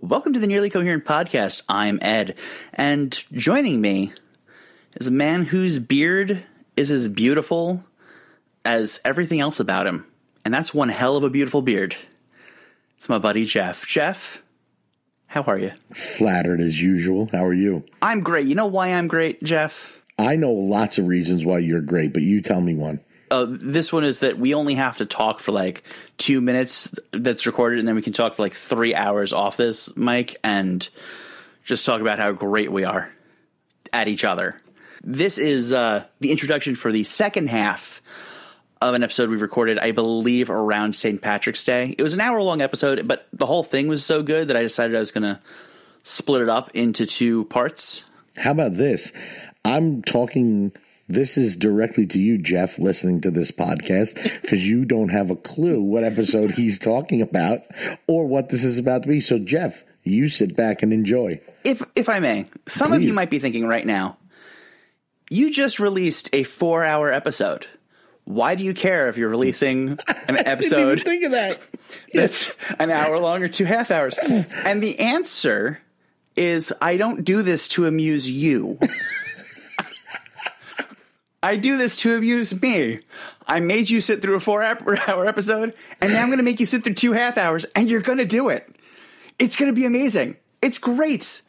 Welcome 0.00 0.34
to 0.34 0.38
the 0.38 0.46
Nearly 0.46 0.68
Coherent 0.68 1.06
Podcast. 1.06 1.62
I'm 1.70 1.98
Ed, 2.02 2.36
and 2.74 3.12
joining 3.32 3.80
me 3.80 4.12
is 4.96 5.06
a 5.06 5.10
man 5.10 5.44
whose 5.44 5.78
beard 5.78 6.44
is 6.76 6.90
as 6.90 7.08
beautiful 7.08 7.82
as 8.62 9.00
everything 9.06 9.40
else 9.40 9.58
about 9.58 9.86
him. 9.86 10.04
And 10.44 10.52
that's 10.52 10.74
one 10.74 10.90
hell 10.90 11.16
of 11.16 11.24
a 11.24 11.30
beautiful 11.30 11.62
beard. 11.62 11.96
It's 12.96 13.08
my 13.08 13.18
buddy 13.18 13.46
Jeff. 13.46 13.86
Jeff, 13.86 14.42
how 15.28 15.42
are 15.44 15.58
you? 15.58 15.72
Flattered 15.94 16.60
as 16.60 16.80
usual. 16.80 17.30
How 17.32 17.46
are 17.46 17.54
you? 17.54 17.82
I'm 18.02 18.20
great. 18.20 18.46
You 18.46 18.54
know 18.54 18.66
why 18.66 18.88
I'm 18.88 19.08
great, 19.08 19.42
Jeff? 19.42 19.98
I 20.18 20.36
know 20.36 20.52
lots 20.52 20.98
of 20.98 21.06
reasons 21.06 21.46
why 21.46 21.60
you're 21.60 21.80
great, 21.80 22.12
but 22.12 22.22
you 22.22 22.42
tell 22.42 22.60
me 22.60 22.74
one. 22.74 23.00
Uh, 23.30 23.46
this 23.48 23.92
one 23.92 24.04
is 24.04 24.20
that 24.20 24.38
we 24.38 24.54
only 24.54 24.74
have 24.74 24.98
to 24.98 25.06
talk 25.06 25.40
for 25.40 25.52
like 25.52 25.82
two 26.18 26.40
minutes 26.40 26.92
that's 27.12 27.46
recorded, 27.46 27.78
and 27.78 27.88
then 27.88 27.94
we 27.96 28.02
can 28.02 28.12
talk 28.12 28.34
for 28.34 28.42
like 28.42 28.54
three 28.54 28.94
hours 28.94 29.32
off 29.32 29.56
this 29.56 29.96
mic 29.96 30.36
and 30.44 30.88
just 31.64 31.84
talk 31.84 32.00
about 32.00 32.18
how 32.18 32.32
great 32.32 32.70
we 32.70 32.84
are 32.84 33.10
at 33.92 34.08
each 34.08 34.24
other. 34.24 34.56
This 35.02 35.38
is 35.38 35.72
uh, 35.72 36.04
the 36.20 36.30
introduction 36.30 36.74
for 36.74 36.90
the 36.92 37.04
second 37.04 37.48
half 37.48 38.00
of 38.80 38.94
an 38.94 39.02
episode 39.02 39.30
we 39.30 39.36
recorded, 39.36 39.78
I 39.78 39.92
believe, 39.92 40.50
around 40.50 40.94
St. 40.94 41.20
Patrick's 41.20 41.64
Day. 41.64 41.94
It 41.96 42.02
was 42.02 42.14
an 42.14 42.20
hour 42.20 42.42
long 42.42 42.60
episode, 42.60 43.06
but 43.08 43.26
the 43.32 43.46
whole 43.46 43.62
thing 43.62 43.88
was 43.88 44.04
so 44.04 44.22
good 44.22 44.48
that 44.48 44.56
I 44.56 44.62
decided 44.62 44.96
I 44.96 45.00
was 45.00 45.12
going 45.12 45.22
to 45.24 45.40
split 46.02 46.42
it 46.42 46.48
up 46.48 46.70
into 46.74 47.06
two 47.06 47.44
parts. 47.46 48.02
How 48.36 48.50
about 48.50 48.74
this? 48.74 49.12
I'm 49.64 50.02
talking. 50.02 50.72
This 51.08 51.36
is 51.36 51.56
directly 51.56 52.06
to 52.06 52.18
you, 52.18 52.38
Jeff, 52.38 52.78
listening 52.78 53.20
to 53.20 53.30
this 53.30 53.52
podcast, 53.52 54.20
because 54.42 54.66
you 54.66 54.84
don't 54.84 55.10
have 55.10 55.30
a 55.30 55.36
clue 55.36 55.80
what 55.80 56.02
episode 56.02 56.50
he's 56.50 56.80
talking 56.80 57.22
about 57.22 57.60
or 58.08 58.26
what 58.26 58.48
this 58.48 58.64
is 58.64 58.78
about 58.78 59.04
to 59.04 59.08
be. 59.08 59.20
So, 59.20 59.38
Jeff, 59.38 59.84
you 60.02 60.28
sit 60.28 60.56
back 60.56 60.82
and 60.82 60.92
enjoy. 60.92 61.40
If 61.62 61.82
if 61.94 62.08
I 62.08 62.18
may, 62.18 62.46
some 62.66 62.92
of 62.92 63.02
you 63.02 63.12
might 63.12 63.30
be 63.30 63.38
thinking 63.38 63.66
right 63.68 63.86
now, 63.86 64.18
you 65.30 65.52
just 65.52 65.78
released 65.78 66.28
a 66.32 66.42
four 66.42 66.84
hour 66.84 67.12
episode. 67.12 67.66
Why 68.24 68.56
do 68.56 68.64
you 68.64 68.74
care 68.74 69.08
if 69.08 69.16
you're 69.16 69.28
releasing 69.28 69.98
an 70.28 70.36
episode 70.36 71.02
Think 71.02 71.22
of 71.24 71.30
that. 71.30 71.60
that's 72.12 72.52
an 72.80 72.90
hour 72.90 73.20
long 73.20 73.44
or 73.44 73.48
two 73.48 73.64
half 73.64 73.92
hours? 73.92 74.18
And 74.18 74.82
the 74.82 74.98
answer 74.98 75.80
is 76.34 76.72
I 76.80 76.96
don't 76.96 77.24
do 77.24 77.42
this 77.42 77.68
to 77.68 77.86
amuse 77.86 78.28
you. 78.28 78.80
I 81.46 81.54
do 81.54 81.78
this 81.78 81.94
to 81.98 82.16
abuse 82.16 82.60
me. 82.60 82.98
I 83.46 83.60
made 83.60 83.88
you 83.88 84.00
sit 84.00 84.20
through 84.20 84.34
a 84.34 84.40
four 84.40 84.62
hour 84.64 85.26
episode, 85.26 85.76
and 86.00 86.12
now 86.12 86.22
I'm 86.22 86.26
going 86.26 86.38
to 86.38 86.44
make 86.44 86.58
you 86.58 86.66
sit 86.66 86.82
through 86.82 86.94
two 86.94 87.12
half 87.12 87.38
hours, 87.38 87.64
and 87.76 87.88
you're 87.88 88.00
going 88.00 88.18
to 88.18 88.24
do 88.24 88.48
it. 88.48 88.68
It's 89.38 89.54
going 89.54 89.70
to 89.70 89.80
be 89.80 89.86
amazing. 89.86 90.38
It's 90.60 90.78
great. 90.78 91.42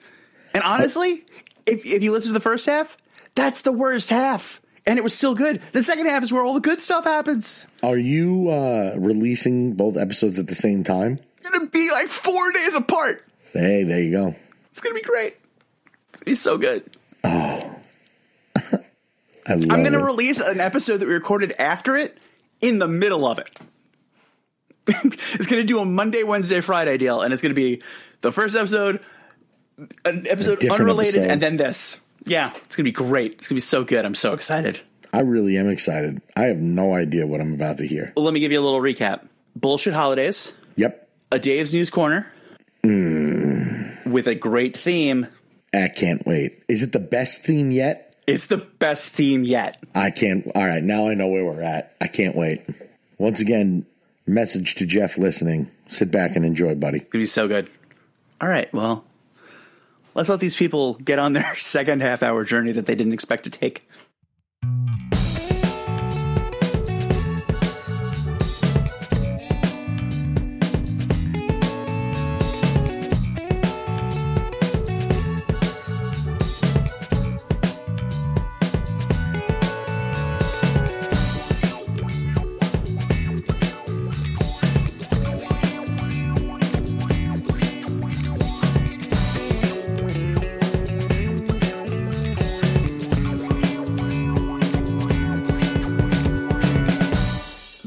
And 0.54 0.64
honestly, 0.64 1.26
if, 1.66 1.84
if 1.88 2.04
you 2.04 2.12
listen 2.12 2.30
to 2.30 2.34
the 2.36 2.44
first 2.44 2.67
half, 2.67 2.95
that's 3.34 3.62
the 3.62 3.72
worst 3.72 4.12
half. 4.12 4.62
And 4.86 5.00
it 5.00 5.02
was 5.02 5.16
still 5.16 5.34
good. 5.34 5.64
The 5.72 5.81
second 5.81 6.06
half 6.06 6.22
is 6.22 6.32
where 6.32 6.44
all 6.44 6.54
the 6.54 6.59
good 6.59 6.80
stuff 6.80 7.06
happens. 7.06 7.66
Are 7.82 7.98
you 7.98 8.50
uh, 8.50 8.94
releasing 9.00 9.73
both 9.73 9.98
episodes 9.98 10.38
at 10.38 10.45
the 10.45 10.54
same 10.54 10.84
time? 10.84 11.20
It's 11.39 11.50
going 11.50 11.66
to 11.66 11.72
be 11.72 11.89
like 11.89 12.09
four 12.09 12.52
days 12.52 12.76
apart. 12.76 13.26
Hey, 13.52 13.82
there 13.82 14.00
you 14.00 14.11
go. 14.11 14.36
It's 14.70 14.80
going 14.80 14.95
to 14.95 15.02
be 15.02 15.08
great. 15.08 15.38
It's 16.28 16.39
so 16.39 16.59
good. 16.59 16.88
Love 17.23 17.87
I'm 19.48 19.59
going 19.67 19.94
to 19.94 20.03
release 20.03 20.40
an 20.40 20.59
episode 20.59 20.98
that 20.98 21.08
we 21.08 21.14
recorded 21.14 21.53
after 21.58 21.95
it 21.95 22.17
in 22.62 22.80
the 22.80 22.88
middle 22.88 23.26
of 23.26 23.40
it. 23.40 23.50
it's 24.88 25.48
going 25.48 25.62
to 25.62 25.67
do 25.67 25.80
a 25.80 25.86
Monday, 25.86 26.23
Wednesday, 26.23 26.62
Friday 26.62 26.98
deal, 26.98 27.22
and 27.22 27.34
it's 27.34 27.42
going 27.42 27.52
to 27.52 27.56
be 27.56 27.81
the 28.22 28.31
first 28.31 28.56
episode, 28.56 29.02
an 30.06 30.26
episode 30.28 30.64
unrelated, 30.66 31.16
episode. 31.16 31.31
and 31.31 31.42
then 31.42 31.58
this. 31.58 32.00
Yeah, 32.26 32.52
it's 32.66 32.76
going 32.76 32.84
to 32.86 32.92
be 32.92 32.92
great. 32.92 33.34
It's 33.34 33.48
going 33.48 33.56
to 33.56 33.66
be 33.66 33.67
so 33.67 33.84
good. 33.84 34.06
I'm 34.06 34.16
so 34.16 34.34
excited. 34.34 34.80
I 35.14 35.22
really 35.22 35.58
am 35.58 35.70
excited. 35.70 36.22
I 36.36 36.43
have 36.43 36.58
no 36.58 36.93
idea 36.93 37.26
what 37.26 37.42
I'm 37.42 37.54
about 37.54 37.77
to 37.77 37.88
hear. 37.88 38.14
Well, 38.16 38.26
let 38.26 38.33
me 38.33 38.39
give 38.39 38.52
you 38.52 38.60
a 38.60 38.61
little 38.61 38.82
recap. 38.82 39.27
Bullshit 39.55 39.93
holidays, 39.93 40.54
Yep. 40.76 41.08
a 41.32 41.39
Dave's 41.39 41.73
News 41.73 41.89
Corner 41.89 42.32
mm. 42.83 44.05
with 44.05 44.27
a 44.27 44.36
great 44.36 44.77
theme. 44.77 45.27
I 45.73 45.88
can't 45.88 46.26
wait. 46.26 46.61
Is 46.67 46.83
it 46.83 46.92
the 46.92 46.99
best 46.99 47.43
theme 47.43 47.72
yet? 47.72 48.07
It's 48.27 48.48
the 48.48 48.58
best 48.58 49.10
theme 49.10 49.43
yet. 49.43 49.82
I 49.95 50.11
can't. 50.11 50.45
All 50.54 50.65
right, 50.67 50.83
now 50.83 51.08
I 51.08 51.14
know 51.14 51.27
where 51.27 51.45
we're 51.45 51.61
at. 51.61 51.95
I 52.02 52.08
can't 52.08 52.36
wait. 52.36 52.61
Once 53.17 53.39
again, 53.39 53.86
message 54.27 54.76
to 54.76 54.86
Jeff 54.86 55.17
listening. 55.17 55.71
Sit 55.88 56.11
back 56.11 56.36
and 56.36 56.45
enjoy, 56.45 56.76
buddy. 56.76 56.98
It's 56.98 57.08
going 57.08 57.11
to 57.11 57.23
be 57.23 57.26
so 57.26 57.48
good. 57.48 57.70
All 58.42 58.49
right, 58.49 58.71
well, 58.73 59.05
let's 60.14 60.27
let 60.27 60.42
these 60.42 60.58
people 60.58 60.95
get 60.95 61.20
on 61.20 61.32
their 61.33 61.55
second 61.58 62.02
half 62.02 62.21
hour 62.21 62.43
journey 62.43 62.73
that 62.73 62.86
they 62.86 62.95
didn't 62.95 63.14
expect 63.14 63.45
to 63.45 63.49
take. 63.49 63.87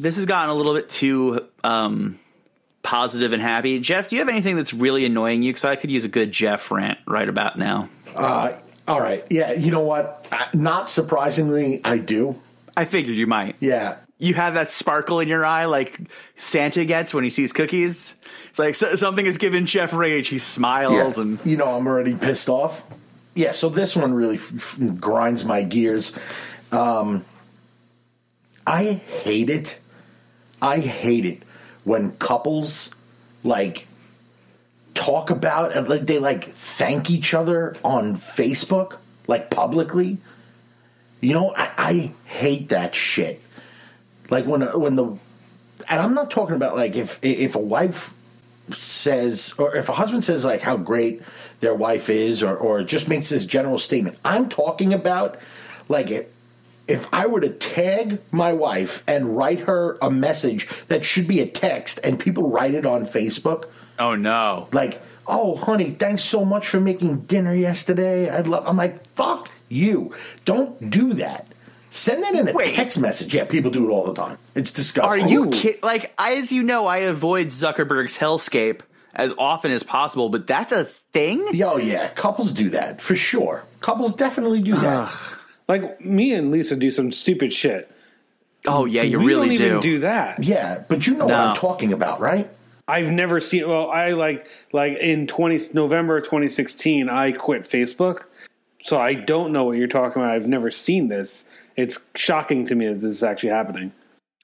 This 0.01 0.17
has 0.17 0.27
gotten 0.27 0.51
a 0.51 0.55
little 0.55 0.75
bit 0.75 0.89
too 0.89 1.47
um, 1.63 2.19
positive 2.83 3.33
and 3.33 3.43
happy. 3.43 3.79
Jeff, 3.81 4.09
do 4.09 4.17
you 4.17 4.21
have 4.21 4.29
anything 4.29 4.57
that's 4.57 4.73
really 4.73 5.05
annoying 5.05 5.43
you? 5.43 5.53
Because 5.53 5.65
I 5.65 5.77
could 5.77 5.91
use 5.91 6.05
a 6.05 6.09
good 6.09 6.33
Jeff 6.33 6.71
rant 6.71 6.99
right 7.07 7.29
about 7.29 7.59
now. 7.59 7.89
Uh, 8.15 8.53
all 8.89 9.01
right. 9.01 9.25
Yeah. 9.31 9.53
You 9.53 9.71
know 9.71 9.81
what? 9.81 10.27
Not 10.55 10.91
surprisingly, 10.91 11.81
I 11.85 11.99
do. 11.99 12.41
I 12.77 12.85
figured 12.85 13.17
you 13.17 13.27
might. 13.27 13.57
Yeah. 13.61 13.97
You 14.19 14.35
have 14.35 14.55
that 14.55 14.71
sparkle 14.71 15.21
in 15.21 15.29
your 15.29 15.45
eye 15.45 15.65
like 15.65 16.01
Santa 16.37 16.85
gets 16.85 17.15
when 17.15 17.25
he 17.25 17.31
sees 17.31 17.53
cookies. 17.53 18.15
It's 18.49 18.59
like 18.59 18.75
something 18.75 19.25
has 19.25 19.39
given 19.39 19.67
Jeff 19.67 19.93
rage. 19.93 20.29
He 20.29 20.39
smiles 20.39 21.17
yeah. 21.17 21.23
and 21.23 21.39
you 21.45 21.57
know, 21.57 21.75
I'm 21.75 21.87
already 21.87 22.15
pissed 22.15 22.49
off. 22.49 22.83
Yeah. 23.35 23.53
So 23.53 23.69
this 23.69 23.95
one 23.95 24.13
really 24.13 24.37
f- 24.37 24.53
f- 24.55 24.79
grinds 24.99 25.45
my 25.45 25.63
gears. 25.63 26.15
Um, 26.73 27.25
I 28.67 28.85
hate 29.25 29.51
it. 29.51 29.79
I 30.63 30.79
hate 30.79 31.27
it 31.27 31.43
when 31.85 32.13
couples 32.13 32.91
like 33.43 33.87
talk 34.95 35.31
about 35.31 35.75
and 35.75 36.07
they 36.07 36.19
like 36.19 36.45
thank 36.45 37.11
each 37.11 37.35
other 37.35 37.77
on 37.83 38.17
Facebook, 38.17 38.99
like 39.27 39.51
publicly. 39.51 40.19
You 41.21 41.35
know, 41.35 41.55
I, 41.55 41.71
I 41.77 42.15
hate 42.25 42.71
that 42.71 42.95
shit. 42.95 43.43
Like 44.29 44.47
when 44.47 44.63
when 44.79 44.97
the 44.97 45.07
and 45.89 46.01
I'm 46.01 46.15
not 46.15 46.31
talking 46.31 46.57
about 46.57 46.77
like 46.77 46.97
if 46.97 47.19
if 47.23 47.55
a 47.55 47.61
wife 47.61 48.13
says 48.73 49.55
or 49.59 49.75
if 49.75 49.89
a 49.89 49.93
husband 49.93 50.23
says 50.25 50.45
like 50.45 50.61
how 50.61 50.77
great 50.77 51.23
their 51.61 51.75
wife 51.75 52.09
is 52.11 52.43
or 52.43 52.57
or 52.57 52.83
just 52.83 53.09
makes 53.09 53.31
this 53.31 53.45
general 53.45 53.79
statement. 53.79 54.19
I'm 54.25 54.49
talking 54.49 54.93
about 54.93 55.39
like 55.89 56.11
if, 56.11 56.27
if 56.91 57.09
I 57.13 57.27
were 57.27 57.41
to 57.41 57.51
tag 57.51 58.21
my 58.33 58.53
wife 58.53 59.03
and 59.07 59.37
write 59.37 59.61
her 59.61 59.97
a 60.03 60.11
message 60.11 60.69
that 60.89 61.05
should 61.05 61.29
be 61.29 61.41
a 61.41 61.47
text 61.47 62.01
and 62.03 62.19
people 62.19 62.51
write 62.51 62.75
it 62.75 62.85
on 62.85 63.07
Facebook 63.07 63.67
oh 63.99 64.15
no. 64.17 64.69
like, 64.73 65.01
"Oh, 65.27 65.57
honey, 65.57 65.91
thanks 65.91 66.25
so 66.25 66.45
much 66.45 66.67
for 66.69 66.81
making 66.81 67.21
dinner 67.21 67.55
yesterday. 67.55 68.29
I'd 68.29 68.47
love." 68.47 68.67
I'm 68.67 68.77
like, 68.77 69.07
"Fuck 69.15 69.51
you! 69.69 70.15
Don't 70.45 70.91
do 70.91 71.15
that. 71.15 71.47
Send 71.91 72.23
that 72.23 72.35
in 72.35 72.49
a 72.49 72.53
Wait. 72.53 72.75
text 72.75 72.99
message." 72.99 73.35
Yeah, 73.35 73.45
people 73.45 73.71
do 73.71 73.89
it 73.89 73.93
all 73.93 74.07
the 74.07 74.15
time. 74.15 74.39
It's 74.55 74.73
disgusting. 74.73 75.25
Are 75.25 75.29
you 75.29 75.49
kid? 75.51 75.83
Like, 75.83 76.13
as 76.19 76.51
you 76.51 76.63
know, 76.63 76.87
I 76.87 76.99
avoid 76.99 77.49
Zuckerberg's 77.49 78.19
hellscape 78.19 78.81
as 79.15 79.35
often 79.39 79.71
as 79.73 79.83
possible, 79.83 80.29
but 80.29 80.47
that's 80.47 80.73
a 80.73 80.85
thing. 81.13 81.47
Yo, 81.53 81.77
yeah, 81.77 82.09
couples 82.09 82.53
do 82.53 82.71
that 82.71 83.01
for 83.01 83.15
sure. 83.17 83.65
Couples 83.81 84.15
definitely 84.15 84.63
do 84.63 84.75
that. 84.77 85.13
Like 85.71 86.01
me 86.05 86.33
and 86.35 86.51
Lisa 86.51 86.75
do 86.77 86.91
some 86.91 87.13
stupid 87.13 87.55
shit. 87.55 87.91
Oh 88.67 88.85
yeah, 88.85 89.03
you 89.03 89.19
we 89.21 89.27
really 89.27 89.49
don't 89.49 89.57
do. 89.57 89.67
even 89.67 89.81
do 89.81 90.01
that. 90.01 90.43
yeah, 90.45 90.85
but 90.89 91.07
you 91.07 91.15
know 91.15 91.25
what 91.27 91.35
I'm 91.35 91.57
talking 91.57 91.93
about, 91.93 92.21
right? 92.21 92.51
I've 92.89 93.07
never 93.07 93.41
seen. 93.41 93.69
Well, 93.69 93.89
I 93.89 94.11
like 94.11 94.47
like 94.73 94.99
in 94.99 95.27
twenty 95.29 95.61
November 95.73 96.21
twenty 96.21 96.49
sixteen, 96.49 97.09
I 97.09 97.33
quit 97.33 97.71
Facebook, 97.71 98.25
so 98.83 98.99
I 98.99 99.15
don't 99.15 99.53
know 99.53 99.65
what 99.65 99.79
you're 99.79 99.87
talking 99.89 100.21
about. 100.21 100.35
I've 100.35 100.49
never 100.49 100.71
seen 100.71 101.09
this. 101.09 101.45
It's 101.77 101.99
shocking 102.17 102.67
to 102.67 102.75
me 102.75 102.89
that 102.89 103.01
this 103.01 103.13
is 103.13 103.23
actually 103.23 103.51
happening. 103.51 103.93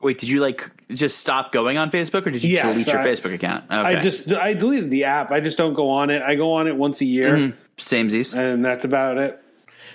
Wait, 0.01 0.19
did 0.19 0.29
you 0.29 0.41
like 0.41 0.71
just 0.91 1.19
stop 1.19 1.51
going 1.53 1.77
on 1.77 1.91
Facebook, 1.91 2.25
or 2.27 2.31
did 2.31 2.45
you 2.45 2.55
Yes, 2.55 2.63
delete 2.65 2.87
your 2.87 3.01
I- 3.01 3.05
Facebook 3.07 3.35
account? 3.35 3.65
Okay. 3.65 3.77
I 3.97 4.01
just 4.01 4.31
I 4.33 4.53
deleted 4.55 4.91
the 4.91 5.05
app. 5.05 5.33
I 5.33 5.41
just 5.41 5.59
don't 5.59 5.75
go 5.75 5.91
on 5.91 6.11
it. 6.11 6.23
I 6.23 6.37
go 6.37 6.53
on 6.53 6.69
it 6.69 6.77
once 6.77 7.01
a 7.01 7.05
year, 7.07 7.37
Mm-hmm. 7.37 7.57
same 7.79 8.09
Z's. 8.11 8.33
and 8.33 8.65
that's 8.65 8.85
about 8.85 9.19
it. 9.19 9.43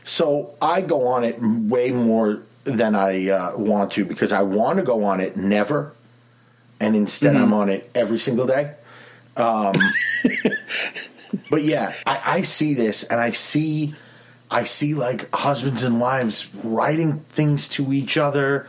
So 0.04 0.56
I 0.62 0.82
go 0.82 1.08
on 1.08 1.24
it 1.24 1.40
way 1.40 1.92
more 1.92 2.42
than 2.64 2.96
I 2.96 3.30
uh, 3.30 3.58
want 3.58 3.92
to 3.94 4.06
because 4.06 4.32
I 4.32 4.42
want 4.42 4.78
to 4.78 4.84
go 4.84 5.04
on 5.04 5.20
it 5.20 5.38
never, 5.38 5.94
and 6.80 6.96
instead 6.96 7.36
I'm 7.36 7.54
on 7.54 7.70
it 7.70 7.90
every 7.96 8.20
single 8.20 8.46
day. 8.46 8.74
Um, 9.38 9.74
but 11.50 11.64
yeah, 11.64 11.94
I, 12.06 12.22
I 12.26 12.42
see 12.42 12.74
this 12.74 13.04
and 13.04 13.20
I 13.20 13.32
see, 13.32 13.96
I 14.50 14.64
see 14.64 14.94
like 14.94 15.34
husbands 15.34 15.84
and 15.84 16.00
wives 16.00 16.54
writing 16.64 17.20
things 17.30 17.68
to 17.70 17.94
each 17.94 18.18
other, 18.18 18.68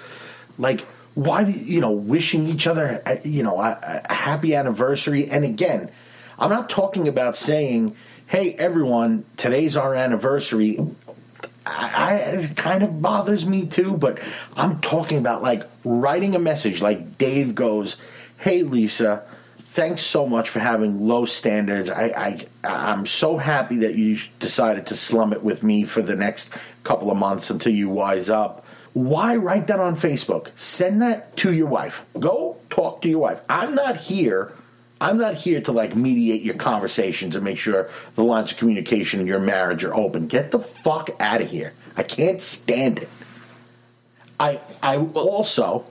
like 0.58 0.87
why 1.14 1.44
do 1.44 1.50
you 1.50 1.81
know 1.81 1.90
wishing 1.90 2.49
each 2.49 2.67
other 2.67 3.02
uh, 3.05 3.17
you 3.23 3.43
know 3.43 3.61
a, 3.61 4.02
a 4.08 4.14
happy 4.14 4.55
anniversary. 4.55 5.29
And 5.29 5.44
again, 5.44 5.90
I'm 6.38 6.50
not 6.50 6.70
talking 6.70 7.08
about 7.08 7.37
saying, 7.37 7.94
"Hey 8.26 8.55
everyone, 8.55 9.25
today's 9.37 9.76
our 9.76 9.94
anniversary." 9.94 10.79
I, 11.66 11.90
I 11.94 12.14
it 12.14 12.56
kind 12.56 12.82
of 12.82 13.00
bothers 13.00 13.46
me 13.46 13.66
too, 13.66 13.96
but 13.96 14.18
I'm 14.56 14.80
talking 14.80 15.18
about 15.18 15.42
like 15.42 15.62
writing 15.84 16.34
a 16.34 16.38
message 16.38 16.82
like 16.82 17.18
Dave 17.18 17.54
goes, 17.54 17.96
"Hey 18.38 18.62
Lisa, 18.62 19.24
thanks 19.58 20.02
so 20.02 20.26
much 20.26 20.48
for 20.48 20.58
having 20.58 21.06
low 21.06 21.24
standards. 21.24 21.90
I, 21.90 22.46
I 22.64 22.68
I'm 22.68 23.06
so 23.06 23.36
happy 23.36 23.76
that 23.78 23.94
you 23.94 24.18
decided 24.40 24.86
to 24.86 24.96
slum 24.96 25.32
it 25.32 25.42
with 25.42 25.62
me 25.62 25.84
for 25.84 26.02
the 26.02 26.16
next 26.16 26.50
couple 26.84 27.10
of 27.10 27.16
months 27.16 27.50
until 27.50 27.72
you 27.72 27.88
wise 27.88 28.30
up." 28.30 28.64
Why 28.94 29.36
write 29.36 29.68
that 29.68 29.80
on 29.80 29.96
Facebook? 29.96 30.50
Send 30.54 31.00
that 31.00 31.34
to 31.36 31.52
your 31.52 31.66
wife. 31.66 32.04
Go 32.20 32.58
talk 32.68 33.00
to 33.02 33.08
your 33.08 33.20
wife. 33.20 33.40
I'm 33.48 33.74
not 33.74 33.96
here 33.96 34.52
I'm 35.02 35.19
not 35.19 35.34
here 35.34 35.60
to 35.62 35.72
like 35.72 35.96
mediate 35.96 36.43
your 36.43 36.54
conversations 36.54 37.34
and 37.34 37.44
make 37.44 37.58
sure 37.58 37.90
the 38.14 38.22
lines 38.22 38.52
of 38.52 38.58
communication 38.58 39.19
in 39.19 39.26
your 39.26 39.40
marriage 39.40 39.82
are 39.82 39.93
open. 39.93 40.28
Get 40.28 40.52
the 40.52 40.60
fuck 40.60 41.10
out 41.19 41.43
of 41.43 41.50
here. 41.50 41.72
I 41.96 42.04
can't 42.04 42.40
stand 42.40 43.00
it. 43.00 43.08
I 44.38 44.60
I 44.81 44.99
also 44.99 45.84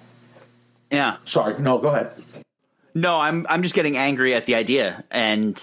yeah. 0.90 1.18
sorry, 1.26 1.62
no, 1.62 1.78
go 1.78 1.90
ahead. 1.90 2.12
No, 2.94 3.20
I'm 3.20 3.46
I'm 3.50 3.64
just 3.64 3.76
getting 3.76 3.98
angry 3.98 4.34
at 4.34 4.46
the 4.46 4.56
idea 4.56 5.04
and 5.12 5.62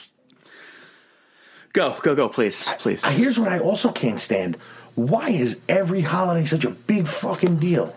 go 1.72 1.96
go 2.02 2.14
go 2.14 2.28
please 2.28 2.68
please. 2.78 3.02
Uh, 3.02 3.08
Here's 3.10 3.38
what 3.38 3.48
I 3.48 3.60
also 3.60 3.90
can't 3.90 4.20
stand. 4.20 4.56
Why 4.94 5.30
is 5.30 5.58
every 5.70 6.02
holiday 6.02 6.44
such 6.44 6.66
a 6.66 6.70
big 6.70 7.08
fucking 7.08 7.56
deal? 7.56 7.96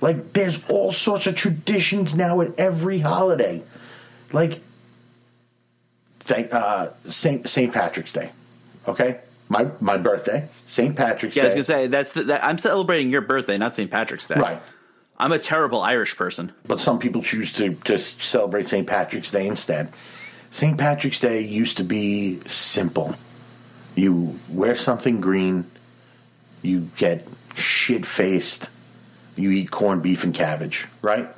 Like 0.00 0.32
there's 0.32 0.60
all 0.68 0.92
sorts 0.92 1.26
of 1.26 1.34
traditions 1.34 2.14
now 2.14 2.40
at 2.40 2.56
every 2.56 3.00
holiday. 3.00 3.64
Like 4.32 4.60
thank 6.20 6.52
uh 6.52 6.90
Saint 7.08 7.48
Saint 7.48 7.72
Patrick's 7.72 8.12
Day. 8.12 8.30
Okay? 8.86 9.20
My 9.48 9.68
my 9.80 9.96
birthday, 9.96 10.48
St. 10.66 10.94
Patrick's 10.94 11.34
yeah, 11.36 11.42
I 11.42 11.46
was 11.46 11.52
Day. 11.54 11.56
gonna 11.56 11.64
say 11.64 11.86
that's 11.88 12.12
the, 12.12 12.22
that, 12.24 12.44
I'm 12.44 12.58
celebrating 12.58 13.10
your 13.10 13.20
birthday, 13.20 13.58
not 13.58 13.74
St. 13.74 13.90
Patrick's 13.90 14.26
Day. 14.28 14.36
Right. 14.36 14.62
I'm 15.18 15.32
a 15.32 15.38
terrible 15.40 15.82
Irish 15.82 16.16
person. 16.16 16.52
but 16.66 16.78
some 16.80 16.98
people 16.98 17.20
choose 17.22 17.52
to 17.54 17.70
just 17.84 18.22
celebrate 18.22 18.68
St. 18.68 18.86
Patrick's 18.86 19.30
Day 19.30 19.46
instead. 19.48 19.92
St. 20.52 20.78
Patrick's 20.78 21.20
Day 21.20 21.42
used 21.42 21.76
to 21.76 21.84
be 21.84 22.40
simple. 22.46 23.16
You 23.96 24.38
wear 24.48 24.76
something 24.76 25.20
green, 25.20 25.68
you 26.62 26.88
get 26.96 27.26
shit 27.56 28.06
faced, 28.06 28.70
you 29.36 29.50
eat 29.50 29.70
corned 29.70 30.02
beef 30.02 30.22
and 30.24 30.32
cabbage, 30.32 30.86
right? 31.02 31.28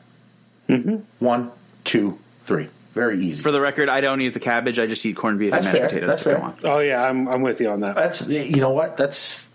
Mm-hmm. 0.69 0.97
One, 1.19 1.51
two, 1.85 2.19
three. 2.43 2.69
Very 2.95 3.19
easy. 3.25 3.43
For 3.43 3.51
the 3.51 3.61
record, 3.61 3.89
I 3.89 4.01
don't 4.03 4.21
eat 4.21 4.35
the 4.35 4.41
cabbage. 4.41 4.79
I 4.79 4.87
just 4.87 5.05
eat 5.07 5.17
corned 5.17 5.39
beef 5.39 5.51
That's 5.53 5.65
and 5.67 5.73
mashed 5.73 5.81
fair, 5.81 5.89
potatoes. 5.89 6.09
that's 6.11 6.23
to 6.25 6.29
go 6.31 6.35
fair. 6.37 6.45
on. 6.45 6.59
Oh 6.65 6.79
yeah, 6.81 7.03
I'm 7.03 7.27
I'm 7.29 7.43
with 7.43 7.61
you 7.61 7.71
on 7.71 7.81
that. 7.81 7.95
That's 7.95 8.27
you 8.29 8.57
know 8.61 8.71
what 8.71 8.97
that's 8.97 9.49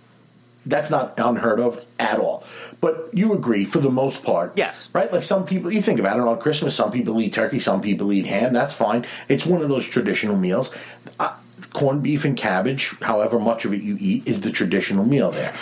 that's 0.66 0.90
not 0.90 1.14
unheard 1.20 1.60
of 1.60 1.86
at 2.00 2.20
all. 2.20 2.44
But 2.82 3.10
you 3.14 3.34
agree 3.34 3.64
for 3.66 3.80
the 3.80 3.90
most 3.92 4.24
part, 4.24 4.54
Yes. 4.58 4.90
right? 4.92 5.12
Like 5.12 5.24
some 5.24 5.46
people, 5.46 5.72
you 5.72 5.82
think 5.82 6.00
about 6.00 6.18
it 6.18 6.24
on 6.24 6.40
Christmas. 6.40 6.76
Some 6.76 6.92
people 6.92 7.22
eat 7.22 7.32
turkey, 7.32 7.60
some 7.60 7.80
people 7.80 8.12
eat 8.12 8.26
ham. 8.26 8.52
That's 8.54 8.74
fine. 8.74 9.06
It's 9.30 9.46
one 9.46 9.62
of 9.62 9.70
those 9.70 9.86
traditional 9.86 10.36
meals. 10.36 10.76
Uh, 11.20 11.34
corned 11.74 12.04
beef 12.04 12.26
and 12.26 12.36
cabbage, 12.36 13.00
however 13.00 13.40
much 13.40 13.64
of 13.66 13.74
it 13.74 13.82
you 13.82 13.98
eat, 14.00 14.28
is 14.28 14.42
the 14.42 14.52
traditional 14.52 15.06
meal 15.06 15.32
there. 15.32 15.54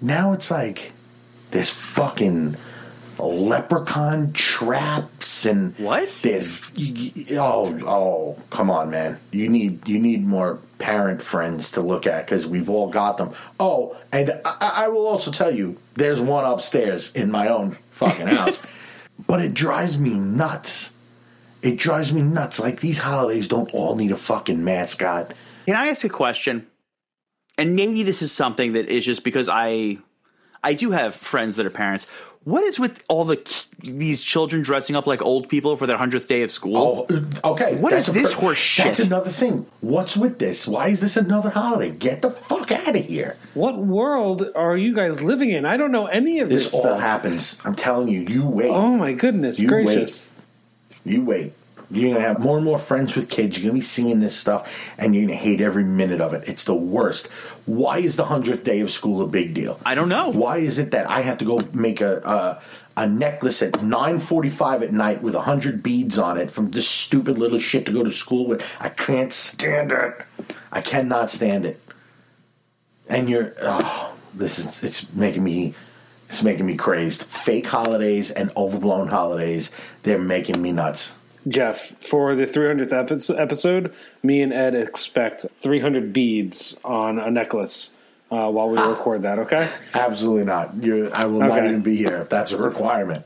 Now 0.00 0.32
it's 0.32 0.50
like 0.50 0.92
this 1.50 1.68
fucking 1.70 2.56
leprechaun 3.18 4.32
traps 4.32 5.44
and 5.46 5.76
What? 5.78 6.08
there's 6.22 6.48
oh 7.32 7.78
oh 7.86 8.42
come 8.50 8.70
on 8.70 8.90
man 8.90 9.18
you 9.30 9.48
need 9.48 9.86
you 9.88 9.98
need 9.98 10.26
more 10.26 10.58
parent 10.78 11.22
friends 11.22 11.70
to 11.72 11.80
look 11.80 12.06
at 12.06 12.26
because 12.26 12.46
we've 12.46 12.68
all 12.68 12.88
got 12.88 13.16
them 13.18 13.32
oh 13.60 13.96
and 14.12 14.32
I, 14.44 14.72
I 14.84 14.88
will 14.88 15.06
also 15.06 15.30
tell 15.30 15.54
you 15.54 15.76
there's 15.94 16.20
one 16.20 16.44
upstairs 16.44 17.12
in 17.12 17.30
my 17.30 17.48
own 17.48 17.76
fucking 17.90 18.26
house 18.38 18.60
but 19.26 19.40
it 19.40 19.54
drives 19.54 19.96
me 19.98 20.10
nuts 20.14 20.90
it 21.62 21.76
drives 21.78 22.12
me 22.12 22.20
nuts 22.22 22.58
like 22.60 22.80
these 22.80 22.98
holidays 22.98 23.48
don't 23.48 23.72
all 23.72 23.94
need 23.96 24.10
a 24.12 24.16
fucking 24.16 24.62
mascot 24.64 25.32
Can 25.66 25.76
I 25.76 25.88
ask 25.88 26.04
a 26.04 26.08
question? 26.10 26.66
And 27.56 27.76
maybe 27.76 28.02
this 28.02 28.20
is 28.20 28.32
something 28.32 28.72
that 28.72 28.88
is 28.88 29.04
just 29.06 29.22
because 29.24 29.48
I 29.48 29.98
I 30.62 30.74
do 30.74 30.90
have 30.90 31.14
friends 31.14 31.56
that 31.56 31.66
are 31.66 31.70
parents. 31.70 32.06
What 32.44 32.62
is 32.62 32.78
with 32.78 33.02
all 33.08 33.24
the 33.24 33.40
these 33.78 34.20
children 34.20 34.62
dressing 34.62 34.96
up 34.96 35.06
like 35.06 35.22
old 35.22 35.48
people 35.48 35.76
for 35.76 35.86
their 35.86 35.96
hundredth 35.96 36.28
day 36.28 36.42
of 36.42 36.50
school? 36.50 37.06
Oh, 37.10 37.16
uh, 37.16 37.52
okay. 37.52 37.76
What 37.76 37.90
that's 37.90 38.08
is 38.08 38.14
a 38.14 38.18
this 38.18 38.32
horse 38.34 38.58
shit? 38.58 38.84
That's 38.84 39.00
another 39.00 39.30
thing. 39.30 39.64
What's 39.80 40.14
with 40.16 40.38
this? 40.38 40.68
Why 40.68 40.88
is 40.88 41.00
this 41.00 41.16
another 41.16 41.48
holiday? 41.48 41.90
Get 41.90 42.20
the 42.20 42.30
fuck 42.30 42.70
out 42.70 42.94
of 42.96 43.04
here. 43.04 43.38
What 43.54 43.78
world 43.78 44.44
are 44.54 44.76
you 44.76 44.94
guys 44.94 45.22
living 45.22 45.50
in? 45.52 45.64
I 45.64 45.78
don't 45.78 45.90
know 45.92 46.06
any 46.06 46.40
of 46.40 46.50
this, 46.50 46.64
This 46.64 46.74
all 46.74 46.80
stuff. 46.80 47.00
happens. 47.00 47.58
I'm 47.64 47.74
telling 47.74 48.08
you. 48.08 48.20
You 48.28 48.46
wait. 48.46 48.70
Oh 48.70 48.94
my 48.94 49.12
goodness 49.12 49.58
You 49.58 49.68
gracious! 49.68 50.28
You 51.04 51.24
wait. 51.24 51.54
You're 51.96 52.12
gonna 52.12 52.26
have 52.26 52.38
more 52.38 52.56
and 52.56 52.64
more 52.64 52.78
friends 52.78 53.14
with 53.14 53.28
kids. 53.28 53.58
You're 53.58 53.70
gonna 53.70 53.78
be 53.78 53.84
seeing 53.84 54.20
this 54.20 54.36
stuff, 54.36 54.90
and 54.98 55.14
you're 55.14 55.26
gonna 55.26 55.36
hate 55.36 55.60
every 55.60 55.84
minute 55.84 56.20
of 56.20 56.34
it. 56.34 56.48
It's 56.48 56.64
the 56.64 56.74
worst. 56.74 57.28
Why 57.66 57.98
is 57.98 58.16
the 58.16 58.24
hundredth 58.24 58.64
day 58.64 58.80
of 58.80 58.90
school 58.90 59.22
a 59.22 59.26
big 59.26 59.54
deal? 59.54 59.78
I 59.86 59.94
don't 59.94 60.08
know. 60.08 60.28
Why 60.28 60.58
is 60.58 60.78
it 60.78 60.90
that 60.90 61.08
I 61.08 61.20
have 61.22 61.38
to 61.38 61.44
go 61.44 61.60
make 61.72 62.00
a 62.00 62.60
a, 62.96 63.02
a 63.02 63.06
necklace 63.06 63.62
at 63.62 63.82
nine 63.82 64.18
forty 64.18 64.50
five 64.50 64.82
at 64.82 64.92
night 64.92 65.22
with 65.22 65.34
hundred 65.34 65.82
beads 65.82 66.18
on 66.18 66.36
it 66.38 66.50
from 66.50 66.70
this 66.70 66.88
stupid 66.88 67.38
little 67.38 67.58
shit 67.58 67.86
to 67.86 67.92
go 67.92 68.02
to 68.02 68.12
school 68.12 68.46
with? 68.46 68.62
I 68.80 68.88
can't 68.88 69.32
stand 69.32 69.92
it. 69.92 70.22
I 70.72 70.80
cannot 70.80 71.30
stand 71.30 71.66
it. 71.66 71.80
And 73.08 73.28
you're 73.30 73.54
oh, 73.62 74.14
this 74.34 74.58
is 74.58 74.82
it's 74.82 75.12
making 75.12 75.44
me 75.44 75.74
it's 76.28 76.42
making 76.42 76.66
me 76.66 76.74
crazed. 76.76 77.24
Fake 77.24 77.66
holidays 77.66 78.30
and 78.30 78.50
overblown 78.56 79.08
holidays, 79.08 79.70
they're 80.02 80.18
making 80.18 80.60
me 80.60 80.72
nuts. 80.72 81.16
Jeff, 81.48 81.94
for 82.08 82.34
the 82.34 82.46
300th 82.46 83.38
episode, 83.38 83.94
me 84.22 84.40
and 84.40 84.52
Ed 84.52 84.74
expect 84.74 85.46
300 85.62 86.12
beads 86.12 86.76
on 86.84 87.18
a 87.18 87.30
necklace 87.30 87.90
uh, 88.30 88.50
while 88.50 88.70
we 88.70 88.78
record 88.80 89.22
that. 89.22 89.38
Okay. 89.38 89.70
Absolutely 89.94 90.44
not. 90.44 90.82
you 90.82 91.10
I 91.10 91.26
will 91.26 91.40
not 91.40 91.64
even 91.64 91.82
be 91.82 91.96
here 91.96 92.16
if 92.16 92.28
that's 92.28 92.52
a 92.52 92.58
requirement. 92.58 93.24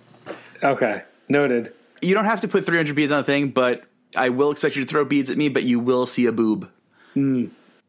Okay. 0.63 1.03
Noted. 1.29 1.73
You 2.03 2.15
don't 2.15 2.25
have 2.25 2.41
to 2.43 2.49
put 2.49 2.67
300 2.67 2.95
beads 2.95 3.13
on 3.13 3.21
a 3.21 3.25
thing, 3.25 3.51
but 3.51 3.85
I 4.17 4.31
will 4.31 4.51
expect 4.51 4.77
you 4.77 4.85
to 4.85 4.89
throw 4.89 5.05
beads 5.05 5.31
at 5.31 5.37
me, 5.37 5.49
but 5.49 5.65
you 5.65 5.79
will 5.79 6.07
see 6.07 6.27
a 6.27 6.33
boob. 6.33 6.69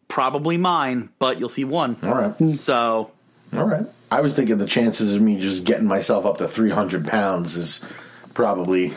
Probably 0.07 0.57
mine, 0.57 1.09
but 1.19 1.39
you'll 1.39 1.49
see 1.49 1.63
one. 1.63 1.97
All 2.01 2.15
right. 2.15 2.51
So, 2.51 3.11
All 3.53 3.65
right. 3.65 3.85
I 4.11 4.21
was 4.21 4.33
thinking 4.33 4.57
the 4.57 4.65
chances 4.65 5.13
of 5.13 5.21
me 5.21 5.37
just 5.39 5.63
getting 5.63 5.85
myself 5.85 6.25
up 6.25 6.37
to 6.37 6.47
300 6.47 7.07
pounds 7.07 7.55
is 7.55 7.85
probably 8.33 8.95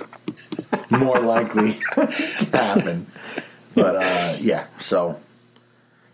more 0.91 1.21
likely 1.21 1.73
to 1.95 2.49
happen. 2.53 3.07
But 3.75 3.97
uh, 3.97 4.37
yeah, 4.41 4.67
so 4.79 5.19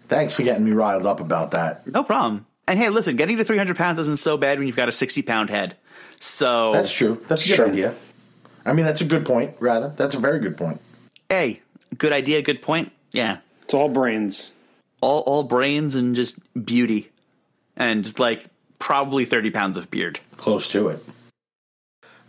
thanks 0.09 0.35
for 0.35 0.43
getting 0.43 0.65
me 0.65 0.73
riled 0.73 1.07
up 1.07 1.21
about 1.21 1.51
that. 1.53 1.87
no 1.87 2.03
problem. 2.05 2.47
And 2.67 2.79
hey, 2.79 2.89
listen, 2.91 3.17
getting 3.17 3.39
to 3.39 3.45
300 3.45 3.77
pounds 3.77 3.99
isn't 3.99 4.19
so 4.19 4.37
bad 4.37 4.59
when 4.59 4.67
you've 4.67 4.77
got 4.77 4.89
a 4.89 4.93
60 4.93 5.23
pound 5.23 5.49
head. 5.51 5.77
So, 6.21 6.73
That's 6.73 6.93
true. 6.93 7.25
That's 7.29 7.45
a 7.45 7.49
good 7.49 7.57
Sure. 7.57 7.69
idea. 7.69 7.95
I 8.67 8.73
mean, 8.75 8.85
that's 8.85 9.01
a 9.01 9.05
good 9.07 9.25
point, 9.25 9.55
rather. 9.61 9.95
That's 9.97 10.15
a 10.15 10.19
very 10.19 10.41
good 10.41 10.57
point. 10.57 10.81
hey, 11.31 11.63
good 11.97 12.13
idea, 12.13 12.43
good 12.43 12.61
point. 12.61 12.93
Yeah. 13.13 13.39
It's 13.65 13.73
all 13.75 13.89
brains. 13.89 14.53
All, 15.01 15.21
all 15.21 15.43
brains 15.45 15.95
and 15.95 16.15
just 16.17 16.39
beauty. 16.65 17.11
And 17.77 18.19
like 18.19 18.47
probably 18.79 19.25
30 19.25 19.51
pounds 19.51 19.77
of 19.77 19.91
beard. 19.91 20.21
Close 20.37 20.69
to 20.73 20.89
it. 20.89 21.05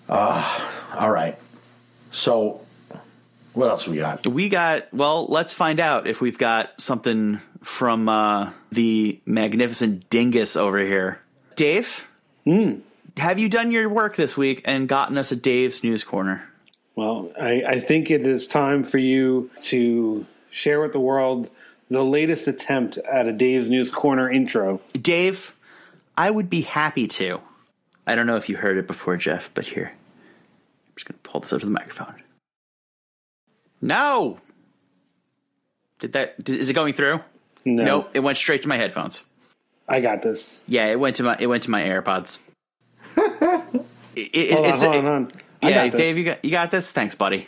Uh, 0.07 0.67
all 0.97 1.11
right. 1.11 1.37
So, 2.11 2.65
what 3.53 3.69
else 3.69 3.87
we 3.87 3.97
got? 3.97 4.25
We 4.25 4.49
got, 4.49 4.93
well, 4.93 5.27
let's 5.27 5.53
find 5.53 5.79
out 5.79 6.07
if 6.07 6.21
we've 6.21 6.37
got 6.37 6.79
something 6.79 7.41
from 7.61 8.09
uh, 8.09 8.51
the 8.71 9.19
magnificent 9.25 10.09
dingus 10.09 10.55
over 10.55 10.79
here. 10.79 11.21
Dave? 11.55 12.07
Did 12.45 12.83
have 13.17 13.39
you 13.39 13.49
done 13.49 13.71
your 13.71 13.89
work 13.89 14.15
this 14.15 14.37
week 14.37 14.61
and 14.65 14.87
gotten 14.87 15.17
us 15.17 15.31
a 15.31 15.35
Dave's 15.35 15.83
News 15.83 16.03
Corner? 16.03 16.47
Well, 16.95 17.31
I, 17.39 17.63
I 17.67 17.79
think 17.79 18.09
it 18.11 18.25
is 18.25 18.47
time 18.47 18.83
for 18.83 18.97
you 18.97 19.49
to 19.63 20.25
share 20.51 20.81
with 20.81 20.93
the 20.93 20.99
world 20.99 21.49
the 21.89 22.03
latest 22.03 22.47
attempt 22.47 22.97
at 22.97 23.27
a 23.27 23.31
Dave's 23.31 23.69
News 23.69 23.89
Corner 23.89 24.31
intro. 24.31 24.81
Dave, 24.93 25.53
I 26.17 26.29
would 26.29 26.49
be 26.49 26.61
happy 26.61 27.07
to. 27.07 27.41
I 28.05 28.15
don't 28.15 28.27
know 28.27 28.37
if 28.37 28.49
you 28.49 28.57
heard 28.57 28.77
it 28.77 28.87
before, 28.87 29.17
Jeff, 29.17 29.51
but 29.53 29.67
here. 29.67 29.93
I'm 30.99 31.01
just 31.01 31.07
going 31.07 31.19
to 31.23 31.29
pull 31.29 31.39
this 31.41 31.53
up 31.53 31.59
to 31.61 31.65
the 31.65 31.71
microphone. 31.71 32.15
No! 33.81 34.39
Did 35.99 36.11
that, 36.13 36.43
did, 36.43 36.59
is 36.59 36.69
it 36.69 36.73
going 36.73 36.93
through? 36.93 37.21
No, 37.63 37.83
Nope, 37.85 38.09
it 38.13 38.19
went 38.19 38.37
straight 38.37 38.61
to 38.63 38.67
my 38.67 38.75
headphones. 38.75 39.23
I 39.87 40.01
got 40.01 40.21
this. 40.21 40.57
Yeah, 40.67 40.87
it 40.87 40.99
went 40.99 41.15
to 41.17 41.23
my 41.23 41.37
it 41.39 41.47
went 41.47 41.63
to 41.63 41.71
my 41.71 41.81
AirPods. 41.83 42.39
It- 44.15 44.29
it- 44.33 44.51
Hold 44.51 44.65
on, 44.65 44.73
it's- 44.73 44.81
hold 44.83 44.95
it- 44.95 44.97
on, 44.99 45.03
hold 45.05 45.15
on. 45.15 45.31
I 45.61 45.69
yeah, 45.69 45.75
got 45.85 45.91
this. 45.91 45.97
Dave, 45.99 46.17
you 46.17 46.25
got 46.25 46.43
you 46.43 46.51
got 46.51 46.71
this. 46.71 46.91
Thanks, 46.91 47.15
buddy. 47.15 47.47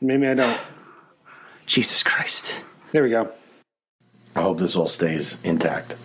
Maybe 0.00 0.26
I 0.26 0.34
don't. 0.34 0.58
Jesus 1.66 2.02
Christ. 2.02 2.62
There 2.92 3.02
we 3.02 3.10
go. 3.10 3.30
I 4.36 4.40
hope 4.42 4.58
this 4.58 4.74
all 4.76 4.86
stays 4.88 5.38
intact. 5.44 5.96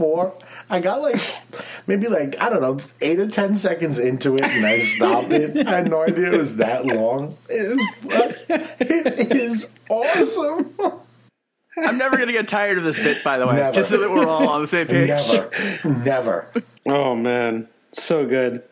Before. 0.00 0.32
I 0.70 0.80
got 0.80 1.02
like 1.02 1.20
maybe 1.86 2.08
like 2.08 2.40
I 2.40 2.48
don't 2.48 2.62
know 2.62 2.78
eight 3.02 3.20
or 3.20 3.28
ten 3.28 3.54
seconds 3.54 3.98
into 3.98 4.36
it, 4.36 4.44
and 4.44 4.64
I 4.66 4.78
stopped 4.78 5.32
it. 5.32 5.66
I 5.66 5.76
had 5.76 5.90
no 5.90 6.02
idea 6.02 6.32
it 6.32 6.38
was 6.38 6.56
that 6.56 6.86
long. 6.86 7.36
It, 7.50 7.78
it 8.80 9.36
is 9.36 9.68
awesome. 9.90 10.74
I'm 11.76 11.98
never 11.98 12.16
gonna 12.16 12.32
get 12.32 12.48
tired 12.48 12.78
of 12.78 12.84
this 12.84 12.98
bit, 12.98 13.22
by 13.22 13.38
the 13.38 13.46
way. 13.46 13.56
Never. 13.56 13.72
Just 13.72 13.90
so 13.90 13.98
that 13.98 14.10
we're 14.10 14.26
all 14.26 14.48
on 14.48 14.62
the 14.62 14.66
same 14.66 14.86
page. 14.86 15.08
Never, 15.08 15.80
never. 15.84 16.50
Oh 16.86 17.14
man, 17.14 17.68
so 17.92 18.26
good, 18.26 18.62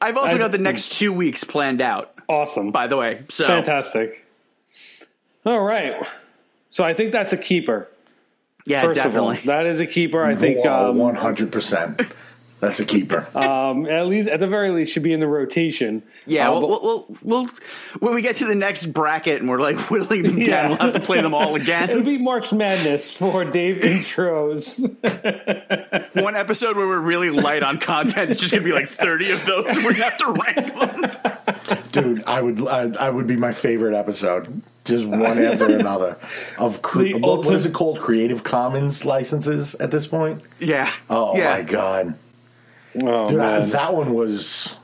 I've 0.00 0.16
also 0.16 0.34
I- 0.34 0.38
got 0.38 0.50
the 0.52 0.58
next 0.58 0.92
two 0.98 1.12
weeks 1.12 1.44
planned 1.44 1.80
out, 1.80 2.12
awesome, 2.28 2.72
by 2.72 2.88
the 2.88 2.96
way. 2.96 3.22
So 3.30 3.46
fantastic. 3.46 4.24
All 5.44 5.60
right, 5.60 6.04
so 6.70 6.82
I 6.82 6.92
think 6.92 7.12
that's 7.12 7.32
a 7.32 7.36
keeper. 7.36 7.88
Yeah, 8.66 8.82
First 8.82 8.96
definitely. 8.96 9.38
of 9.38 9.48
all, 9.48 9.54
that 9.56 9.66
is 9.66 9.80
a 9.80 9.86
keeper. 9.86 10.22
I 10.24 10.34
think 10.36 10.64
um, 10.66 10.96
one 10.98 11.14
hundred 11.14 11.52
percent. 11.52 12.02
That's 12.58 12.80
a 12.80 12.86
keeper. 12.86 13.28
um, 13.36 13.84
at 13.86 14.06
least 14.06 14.30
at 14.30 14.40
the 14.40 14.46
very 14.46 14.70
least 14.70 14.90
should 14.94 15.02
be 15.02 15.12
in 15.12 15.20
the 15.20 15.26
rotation. 15.26 16.02
yeah, 16.24 16.48
Uh, 16.48 16.52
we'll, 16.52 16.60
but- 16.62 16.68
we'll, 16.68 16.80
we'll, 16.82 17.42
we'll 17.42 17.48
when 18.00 18.14
we 18.14 18.22
get 18.22 18.36
to 18.36 18.46
the 18.46 18.54
next 18.54 18.86
bracket 18.86 19.40
and 19.42 19.50
we're 19.50 19.60
like 19.60 19.78
whittling 19.90 20.22
them 20.22 20.38
Yeah. 20.38 20.62
down, 20.62 20.70
we'll 20.70 20.78
have 20.78 20.94
to 20.94 21.00
play 21.00 21.20
them 21.20 21.34
all 21.34 21.54
again. 21.54 21.90
It'll 21.90 22.02
be 22.02 22.16
March 22.16 22.52
Madness 22.52 23.10
for 23.10 23.44
Dave 23.44 23.82
intros. 23.82 24.78
One 26.22 26.34
episode 26.34 26.76
where 26.78 26.86
we're 26.88 26.98
really 26.98 27.28
light 27.30 27.62
on 27.62 27.78
content 27.78 28.30
is 28.30 28.36
just 28.36 28.52
gonna 28.52 28.64
be 28.64 28.72
like 28.72 28.88
30 28.88 29.32
of 29.32 29.44
those. 29.44 29.76
We're 29.76 29.92
gonna 29.92 30.04
have 30.04 30.18
to 30.18 30.32
rank 30.32 30.78
them. 31.22 31.35
Dude, 31.92 32.22
I 32.26 32.40
would 32.42 32.66
I, 32.66 32.92
I 33.00 33.10
would 33.10 33.26
be 33.26 33.36
my 33.36 33.52
favorite 33.52 33.94
episode. 33.94 34.62
Just 34.84 35.04
one 35.06 35.38
after 35.38 35.66
another 35.78 36.16
of 36.58 36.80
cre- 36.82 37.12
what, 37.14 37.20
what 37.22 37.28
ultimate- 37.30 37.54
is 37.56 37.66
it 37.66 37.74
called? 37.74 37.98
Creative 38.00 38.42
Commons 38.44 39.04
licenses 39.04 39.74
at 39.76 39.90
this 39.90 40.06
point. 40.06 40.42
Yeah. 40.60 40.92
Oh 41.10 41.36
yeah. 41.36 41.54
my 41.54 41.62
god, 41.62 42.14
Oh 42.94 43.28
dude, 43.28 43.40
I, 43.40 43.60
that 43.60 43.94
one 43.94 44.14
was 44.14 44.76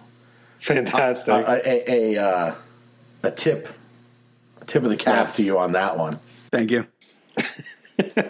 fantastic! 0.61 1.29
a 1.33 1.61
a, 1.69 2.17
a, 2.17 2.23
uh, 2.23 2.55
a 3.23 3.31
tip, 3.31 3.69
a 4.61 4.65
tip 4.65 4.83
of 4.83 4.91
the 4.91 4.97
cap 4.97 5.29
Yes. 5.29 5.37
to 5.37 5.43
you 5.45 5.59
on 5.59 5.73
that 5.73 5.97
one. 5.97 6.19
Thank 6.51 6.71
you. 6.71 6.87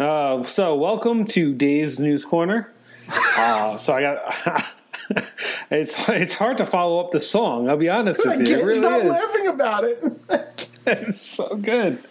Uh, 0.00 0.46
so, 0.46 0.76
welcome 0.76 1.26
to 1.26 1.52
Dave's 1.54 1.98
News 1.98 2.24
Corner. 2.24 2.72
Uh, 3.36 3.76
so 3.78 3.92
I 3.92 4.00
got. 4.02 4.64
it's 5.70 5.94
it's 6.08 6.34
hard 6.34 6.58
to 6.58 6.66
follow 6.66 7.00
up 7.00 7.12
the 7.12 7.20
song. 7.20 7.68
I'll 7.68 7.76
be 7.76 7.88
honest 7.88 8.20
I 8.24 8.36
with 8.36 8.38
you. 8.38 8.42
It 8.42 8.48
can't 8.48 8.64
really 8.64 8.78
stop 8.78 9.02
is. 9.02 9.10
laughing 9.10 9.46
about 9.46 9.84
it. 9.84 10.04
It's 10.86 11.20
so 11.20 11.54
good. 11.54 12.02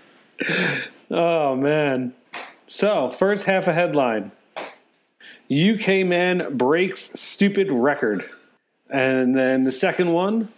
Oh 1.09 1.55
man. 1.55 2.13
So 2.67 3.11
first 3.17 3.43
half 3.45 3.67
a 3.67 3.73
headline. 3.73 4.31
UK 5.49 6.05
man 6.05 6.57
breaks 6.57 7.09
stupid 7.15 7.71
record. 7.71 8.23
And 8.89 9.35
then 9.35 9.63
the 9.63 9.71
second 9.71 10.11
one, 10.11 10.49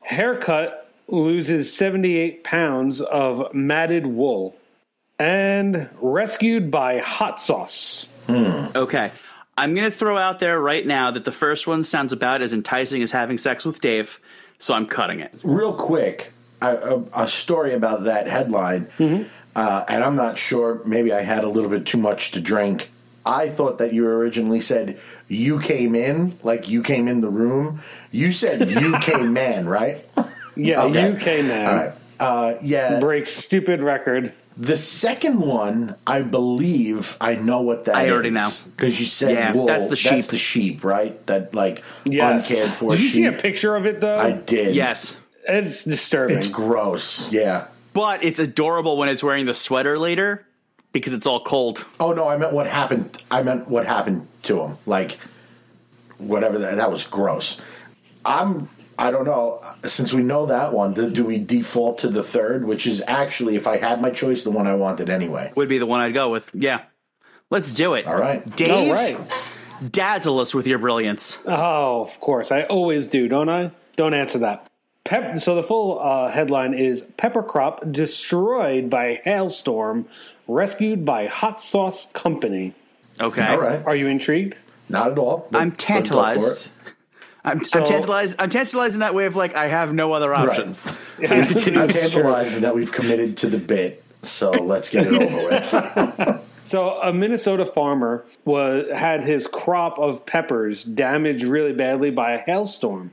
haircut 0.00 0.90
loses 1.06 1.72
78 1.72 2.42
pounds 2.42 3.00
of 3.00 3.54
matted 3.54 4.06
wool. 4.06 4.56
And 5.18 5.88
rescued 6.00 6.72
by 6.72 6.98
hot 6.98 7.40
sauce. 7.40 8.08
Hmm. 8.26 8.66
Okay. 8.74 9.12
I'm 9.56 9.74
going 9.74 9.90
to 9.90 9.96
throw 9.96 10.16
out 10.16 10.38
there 10.38 10.58
right 10.60 10.86
now 10.86 11.10
that 11.10 11.24
the 11.24 11.32
first 11.32 11.66
one 11.66 11.84
sounds 11.84 12.12
about 12.12 12.40
as 12.40 12.52
enticing 12.54 13.02
as 13.02 13.10
having 13.10 13.36
sex 13.36 13.64
with 13.64 13.80
Dave, 13.80 14.18
so 14.58 14.72
I'm 14.74 14.86
cutting 14.86 15.20
it. 15.20 15.32
Real 15.42 15.74
quick, 15.74 16.32
a, 16.62 16.76
a, 16.76 17.24
a 17.24 17.28
story 17.28 17.74
about 17.74 18.04
that 18.04 18.26
headline, 18.26 18.88
uh, 19.54 19.84
and 19.88 20.02
I'm 20.02 20.16
not 20.16 20.38
sure. 20.38 20.80
Maybe 20.86 21.12
I 21.12 21.20
had 21.20 21.44
a 21.44 21.48
little 21.48 21.68
bit 21.68 21.84
too 21.84 21.98
much 21.98 22.30
to 22.32 22.40
drink. 22.40 22.90
I 23.24 23.48
thought 23.48 23.78
that 23.78 23.92
you 23.92 24.06
originally 24.06 24.60
said 24.60 24.98
you 25.28 25.60
came 25.60 25.94
in, 25.94 26.38
like 26.42 26.68
you 26.68 26.82
came 26.82 27.06
in 27.06 27.20
the 27.20 27.30
room. 27.30 27.80
You 28.10 28.32
said 28.32 28.70
you 28.70 28.98
came 29.00 29.32
man, 29.32 29.68
right? 29.68 30.04
Yeah, 30.56 30.82
Okay. 30.84 31.16
came, 31.20 31.48
man 31.48 31.66
All 31.66 31.74
right. 31.74 31.92
Uh, 32.18 32.54
yeah. 32.62 33.00
Break 33.00 33.26
stupid 33.26 33.80
record. 33.80 34.32
The 34.56 34.76
second 34.76 35.40
one, 35.40 35.94
I 36.06 36.22
believe 36.22 37.16
I 37.20 37.36
know 37.36 37.62
what 37.62 37.86
that 37.86 37.94
I 37.96 38.10
already 38.10 38.30
know. 38.30 38.50
Because 38.76 39.00
you 39.00 39.06
said 39.06 39.32
Yeah, 39.32 39.52
wool. 39.54 39.66
that's 39.66 39.86
the 39.88 39.96
sheep. 39.96 40.10
That's 40.12 40.26
the 40.28 40.38
sheep, 40.38 40.84
right? 40.84 41.26
That 41.26 41.54
like 41.54 41.82
Yes. 42.04 42.42
uncared 42.50 42.74
for 42.74 42.92
Did 42.92 43.02
you 43.02 43.08
see 43.08 43.24
a 43.26 43.32
picture 43.32 43.74
of 43.76 43.86
it 43.86 44.00
though? 44.00 44.16
I 44.16 44.32
did. 44.32 44.74
Yes. 44.74 45.16
it's 45.48 45.84
disturbing. 45.84 46.36
It's 46.36 46.48
gross. 46.48 47.30
Yeah. 47.32 47.66
But 47.94 48.24
it's 48.24 48.38
adorable 48.38 48.96
when 48.96 49.08
it's 49.08 49.22
wearing 49.22 49.46
the 49.46 49.54
sweater 49.54 49.98
later 49.98 50.46
because 50.92 51.12
it's 51.14 51.26
all 51.26 51.42
cold. 51.42 51.84
Oh 51.98 52.12
no, 52.12 52.28
I 52.28 52.36
meant 52.36 52.52
what 52.52 52.66
happened. 52.66 53.22
I 53.30 53.42
meant 53.42 53.68
what 53.68 53.86
happened 53.86 54.28
to 54.44 54.60
him. 54.60 54.78
Like 54.86 55.18
whatever 56.18 56.58
that, 56.58 56.76
that 56.76 56.92
was 56.92 57.04
gross. 57.04 57.58
I'm. 58.24 58.68
I 58.98 59.10
don't 59.10 59.24
know. 59.24 59.62
Since 59.84 60.12
we 60.12 60.22
know 60.22 60.46
that 60.46 60.72
one, 60.72 60.92
do, 60.94 61.10
do 61.10 61.24
we 61.24 61.38
default 61.38 61.98
to 61.98 62.08
the 62.08 62.22
third, 62.22 62.64
which 62.64 62.86
is 62.86 63.02
actually, 63.06 63.56
if 63.56 63.66
I 63.66 63.76
had 63.78 64.00
my 64.02 64.10
choice, 64.10 64.44
the 64.44 64.50
one 64.50 64.66
I 64.66 64.74
wanted 64.74 65.08
anyway? 65.10 65.52
Would 65.56 65.68
be 65.68 65.78
the 65.78 65.86
one 65.86 66.00
I'd 66.00 66.14
go 66.14 66.28
with. 66.30 66.50
Yeah. 66.54 66.82
Let's 67.50 67.74
do 67.74 67.94
it. 67.94 68.06
All 68.06 68.16
right. 68.16 68.48
Dave, 68.56 68.88
All 68.88 68.94
right. 68.94 69.18
dazzle 69.90 70.38
us 70.40 70.54
with 70.54 70.66
your 70.66 70.78
brilliance. 70.78 71.38
Oh, 71.46 72.02
of 72.02 72.18
course. 72.20 72.50
I 72.50 72.62
always 72.64 73.08
do, 73.08 73.28
don't 73.28 73.48
I? 73.48 73.70
Don't 73.96 74.14
answer 74.14 74.38
that. 74.38 74.68
Pep, 75.04 75.38
so 75.40 75.56
the 75.56 75.62
full 75.64 75.98
uh, 76.00 76.30
headline 76.30 76.74
is 76.74 77.02
Pepper 77.16 77.42
Crop 77.42 77.90
destroyed 77.90 78.88
by 78.88 79.20
hailstorm, 79.24 80.06
rescued 80.46 81.04
by 81.04 81.26
hot 81.26 81.60
sauce 81.60 82.06
company. 82.14 82.74
Okay. 83.20 83.44
All 83.46 83.58
right. 83.60 83.84
Are 83.84 83.96
you 83.96 84.06
intrigued? 84.06 84.56
Not 84.88 85.10
at 85.12 85.18
all. 85.18 85.48
but- 85.50 85.60
I'm 85.60 85.70
but 85.70 85.78
go 85.78 85.84
for 85.86 85.92
it. 85.92 85.96
tantalized. 85.96 86.68
I'm, 87.44 87.60
I'm 87.72 87.84
tantalized. 87.84 88.36
I'm 88.38 88.50
tantalized 88.50 88.94
in 88.94 89.00
that 89.00 89.14
way 89.14 89.26
of 89.26 89.34
like 89.36 89.54
I 89.56 89.66
have 89.68 89.92
no 89.92 90.12
other 90.12 90.32
options. 90.34 90.86
Please 91.16 91.30
Yeah. 91.30 91.44
continue. 91.46 91.80
I'm 91.80 91.88
tantalized 91.88 92.56
that 92.56 92.74
we've 92.74 92.92
committed 92.92 93.36
to 93.38 93.48
the 93.48 93.58
bit, 93.58 94.02
so 94.22 94.50
let's 94.50 94.88
get 94.90 95.06
it 95.06 95.14
over 95.14 95.36
with. 95.48 96.40
So 96.64 96.92
a 97.02 97.12
Minnesota 97.12 97.66
farmer 97.66 98.24
was 98.46 98.86
had 98.90 99.24
his 99.28 99.46
crop 99.46 99.98
of 99.98 100.24
peppers 100.24 100.82
damaged 100.82 101.44
really 101.44 101.74
badly 101.74 102.10
by 102.10 102.32
a 102.32 102.38
hailstorm. 102.38 103.12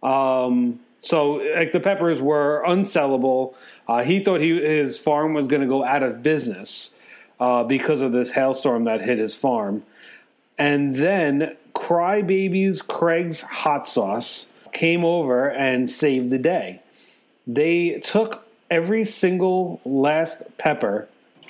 Um, 0.00 0.78
so 1.02 1.42
like 1.56 1.72
the 1.72 1.80
peppers 1.80 2.20
were 2.20 2.62
unsellable. 2.64 3.54
Uh, 3.88 4.04
he 4.04 4.22
thought 4.22 4.40
he 4.40 4.60
his 4.60 4.96
farm 4.96 5.34
was 5.34 5.48
going 5.48 5.62
to 5.62 5.66
go 5.66 5.82
out 5.84 6.04
of 6.04 6.22
business 6.22 6.90
uh, 7.40 7.64
because 7.64 8.00
of 8.00 8.12
this 8.12 8.30
hailstorm 8.30 8.84
that 8.84 9.00
hit 9.00 9.18
his 9.18 9.34
farm. 9.34 9.82
And 10.56 10.94
then 10.94 11.56
Crybabies 11.84 12.86
Craig's 12.86 13.42
Hot 13.42 13.86
Sauce 13.86 14.46
came 14.72 15.04
over 15.04 15.48
and 15.48 15.90
saved 15.90 16.30
the 16.30 16.38
day. 16.38 16.80
They 17.46 18.00
took 18.02 18.46
every 18.70 19.04
single 19.04 19.82
last 19.84 20.38
pepper, 20.56 21.08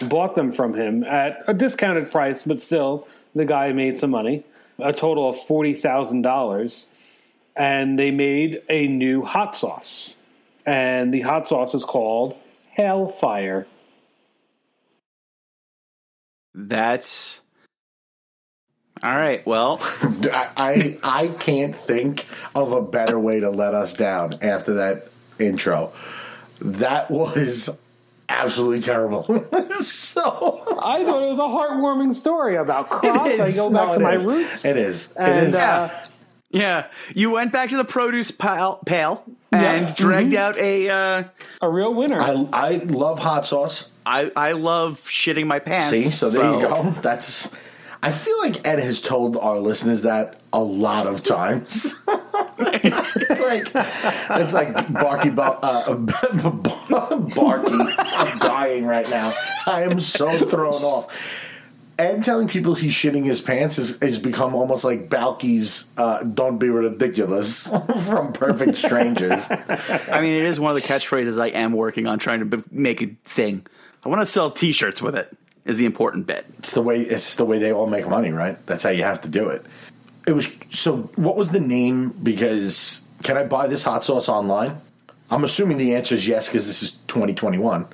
bought 0.08 0.34
them 0.34 0.50
from 0.50 0.74
him 0.74 1.04
at 1.04 1.44
a 1.46 1.54
discounted 1.54 2.10
price, 2.10 2.42
but 2.44 2.60
still, 2.60 3.06
the 3.36 3.44
guy 3.44 3.72
made 3.72 4.00
some 4.00 4.10
money, 4.10 4.44
a 4.80 4.92
total 4.92 5.30
of 5.30 5.36
$40,000. 5.36 6.84
And 7.54 7.96
they 7.96 8.10
made 8.10 8.62
a 8.68 8.88
new 8.88 9.22
hot 9.22 9.54
sauce. 9.54 10.16
And 10.66 11.14
the 11.14 11.20
hot 11.20 11.46
sauce 11.46 11.74
is 11.74 11.84
called 11.84 12.36
Hellfire. 12.72 13.68
That's 16.52 17.40
all 19.02 19.14
right. 19.16 19.44
Well, 19.46 19.78
I, 20.32 20.48
I 20.56 20.98
I 21.02 21.28
can't 21.28 21.74
think 21.76 22.26
of 22.54 22.72
a 22.72 22.80
better 22.82 23.18
way 23.18 23.40
to 23.40 23.50
let 23.50 23.74
us 23.74 23.94
down 23.94 24.38
after 24.42 24.74
that 24.74 25.08
intro. 25.38 25.92
That 26.60 27.10
was 27.10 27.68
absolutely 28.28 28.80
terrible. 28.80 29.24
so 29.82 30.78
I 30.82 31.04
thought 31.04 31.22
it 31.22 31.30
was 31.30 31.38
a 31.38 31.42
heartwarming 31.42 32.14
story 32.14 32.56
about 32.56 32.88
crops. 32.88 33.30
It 33.30 33.40
I 33.40 33.50
go 33.52 33.70
back 33.70 33.88
No, 33.88 33.94
to 33.94 34.00
my 34.00 34.14
is. 34.14 34.24
roots. 34.24 34.64
It 34.64 34.76
is. 34.76 35.10
It 35.10 35.16
And, 35.18 35.46
is. 35.48 35.54
uh, 35.54 36.06
yeah, 36.50 36.86
you 37.12 37.30
went 37.30 37.52
back 37.52 37.70
to 37.70 37.76
the 37.76 37.84
produce 37.84 38.30
pile, 38.30 38.76
pail 38.86 39.24
and 39.52 39.88
Yeah. 39.88 39.94
dragged 39.96 40.34
out 40.34 40.56
a. 40.56 40.88
Uh, 40.88 41.24
a 41.60 41.68
real 41.68 41.92
winner. 41.92 42.20
I 42.20 42.48
I 42.52 42.70
love 42.86 43.18
hot 43.18 43.44
sauce. 43.44 43.90
I 44.06 44.30
I 44.36 44.52
love 44.52 45.00
shitting 45.04 45.46
my 45.46 45.58
pants. 45.58 45.90
See, 45.90 46.04
so 46.04 46.30
there 46.30 46.44
you 46.54 46.60
go. 46.60 46.94
That's. 47.02 47.50
I 48.04 48.10
feel 48.10 48.38
like 48.38 48.66
Ed 48.68 48.80
has 48.80 49.00
told 49.00 49.38
our 49.38 49.58
listeners 49.58 50.02
that 50.02 50.38
a 50.52 50.62
lot 50.62 51.06
of 51.06 51.22
times. 51.22 51.94
it's 52.58 53.40
like 53.40 53.86
it's 54.30 54.52
like 54.52 54.92
Barky, 54.92 55.30
uh, 55.30 55.94
Barky. 57.34 57.94
I'm 57.98 58.38
dying 58.40 58.84
right 58.84 59.08
now. 59.08 59.32
I 59.66 59.84
am 59.84 60.00
so 60.00 60.44
thrown 60.44 60.82
off. 60.82 61.42
Ed 61.98 62.22
telling 62.22 62.46
people 62.46 62.74
he's 62.74 62.92
shitting 62.92 63.24
his 63.24 63.40
pants 63.40 63.76
has, 63.76 63.98
has 64.02 64.18
become 64.18 64.54
almost 64.54 64.84
like 64.84 65.08
Balki's 65.08 65.86
uh, 65.96 66.24
"Don't 66.24 66.58
be 66.58 66.68
ridiculous" 66.68 67.72
from 68.04 68.34
Perfect 68.34 68.76
Strangers. 68.76 69.48
I 69.50 70.20
mean, 70.20 70.34
it 70.34 70.44
is 70.44 70.60
one 70.60 70.76
of 70.76 70.82
the 70.82 70.86
catchphrases 70.86 71.40
I 71.40 71.48
am 71.48 71.72
working 71.72 72.06
on 72.06 72.18
trying 72.18 72.50
to 72.50 72.64
make 72.70 73.00
a 73.00 73.06
thing. 73.24 73.66
I 74.04 74.10
want 74.10 74.20
to 74.20 74.26
sell 74.26 74.50
T-shirts 74.50 75.00
with 75.00 75.16
it. 75.16 75.34
Is 75.64 75.78
the 75.78 75.86
important 75.86 76.26
bit. 76.26 76.44
It's 76.58 76.72
the 76.72 76.82
way 76.82 77.00
it's 77.00 77.36
the 77.36 77.44
way 77.44 77.58
they 77.58 77.72
all 77.72 77.86
make 77.86 78.06
money, 78.06 78.30
right? 78.30 78.64
That's 78.66 78.82
how 78.82 78.90
you 78.90 79.02
have 79.02 79.22
to 79.22 79.28
do 79.28 79.48
it. 79.48 79.64
It 80.26 80.32
was 80.32 80.48
so. 80.70 81.10
What 81.16 81.36
was 81.36 81.50
the 81.50 81.60
name? 81.60 82.10
Because 82.22 83.00
can 83.22 83.38
I 83.38 83.44
buy 83.44 83.66
this 83.66 83.82
hot 83.82 84.04
sauce 84.04 84.28
online? 84.28 84.80
I'm 85.30 85.42
assuming 85.42 85.78
the 85.78 85.94
answer 85.94 86.14
is 86.14 86.28
yes 86.28 86.48
because 86.48 86.66
this 86.66 86.82
is 86.82 86.92
2021. 87.08 87.86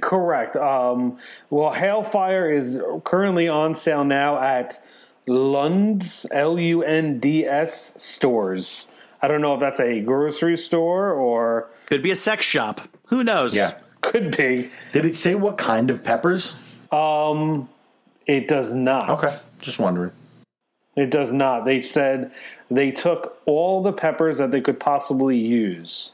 Correct. 0.00 0.56
Um, 0.56 1.18
well, 1.48 1.72
Hailfire 1.72 2.58
is 2.58 2.78
currently 3.04 3.48
on 3.48 3.76
sale 3.76 4.04
now 4.04 4.42
at 4.42 4.82
Lund's 5.26 6.26
L 6.32 6.58
U 6.58 6.82
N 6.82 7.18
D 7.18 7.46
S 7.46 7.92
stores. 7.96 8.88
I 9.22 9.28
don't 9.28 9.40
know 9.40 9.54
if 9.54 9.60
that's 9.60 9.80
a 9.80 10.00
grocery 10.00 10.58
store 10.58 11.12
or 11.12 11.70
Could 11.86 12.02
be 12.02 12.10
a 12.10 12.16
sex 12.16 12.44
shop. 12.44 12.80
Who 13.06 13.22
knows? 13.22 13.54
Yeah, 13.54 13.78
could 14.00 14.36
be. 14.36 14.70
Did 14.92 15.04
it 15.04 15.14
say 15.16 15.34
what 15.34 15.56
kind 15.56 15.90
of 15.90 16.02
peppers? 16.02 16.56
Um, 16.92 17.68
it 18.26 18.48
does 18.48 18.72
not. 18.72 19.10
Okay, 19.10 19.36
just 19.60 19.78
wondering. 19.78 20.12
It 20.96 21.10
does 21.10 21.32
not. 21.32 21.64
They 21.64 21.82
said 21.82 22.32
they 22.70 22.90
took 22.90 23.38
all 23.46 23.82
the 23.82 23.92
peppers 23.92 24.38
that 24.38 24.50
they 24.50 24.60
could 24.60 24.80
possibly 24.80 25.36
use 25.36 26.10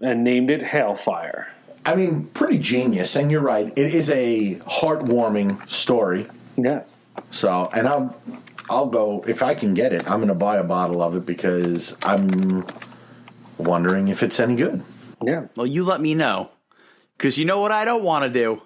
and 0.00 0.24
named 0.24 0.50
it 0.50 0.62
Hailfire. 0.62 1.46
I 1.84 1.94
mean, 1.94 2.24
pretty 2.34 2.58
genius. 2.58 3.16
And 3.16 3.30
you're 3.30 3.40
right. 3.40 3.72
It 3.76 3.94
is 3.94 4.10
a 4.10 4.56
heartwarming 4.66 5.68
story. 5.68 6.26
Yes. 6.56 6.96
So, 7.30 7.70
and 7.72 7.88
I'll 7.88 8.16
I'll 8.68 8.88
go 8.88 9.24
if 9.26 9.42
I 9.42 9.54
can 9.54 9.74
get 9.74 9.92
it. 9.92 10.10
I'm 10.10 10.18
going 10.18 10.28
to 10.28 10.34
buy 10.34 10.58
a 10.58 10.64
bottle 10.64 11.00
of 11.00 11.16
it 11.16 11.24
because 11.24 11.96
I'm 12.02 12.66
wondering 13.56 14.08
if 14.08 14.22
it's 14.22 14.38
any 14.40 14.56
good. 14.56 14.82
Yeah. 15.22 15.46
Well, 15.56 15.66
you 15.66 15.84
let 15.84 16.00
me 16.00 16.14
know. 16.14 16.50
Because 17.16 17.38
you 17.38 17.44
know 17.44 17.60
what 17.60 17.72
I 17.72 17.84
don't 17.84 18.04
want 18.04 18.24
to 18.24 18.30
do? 18.30 18.62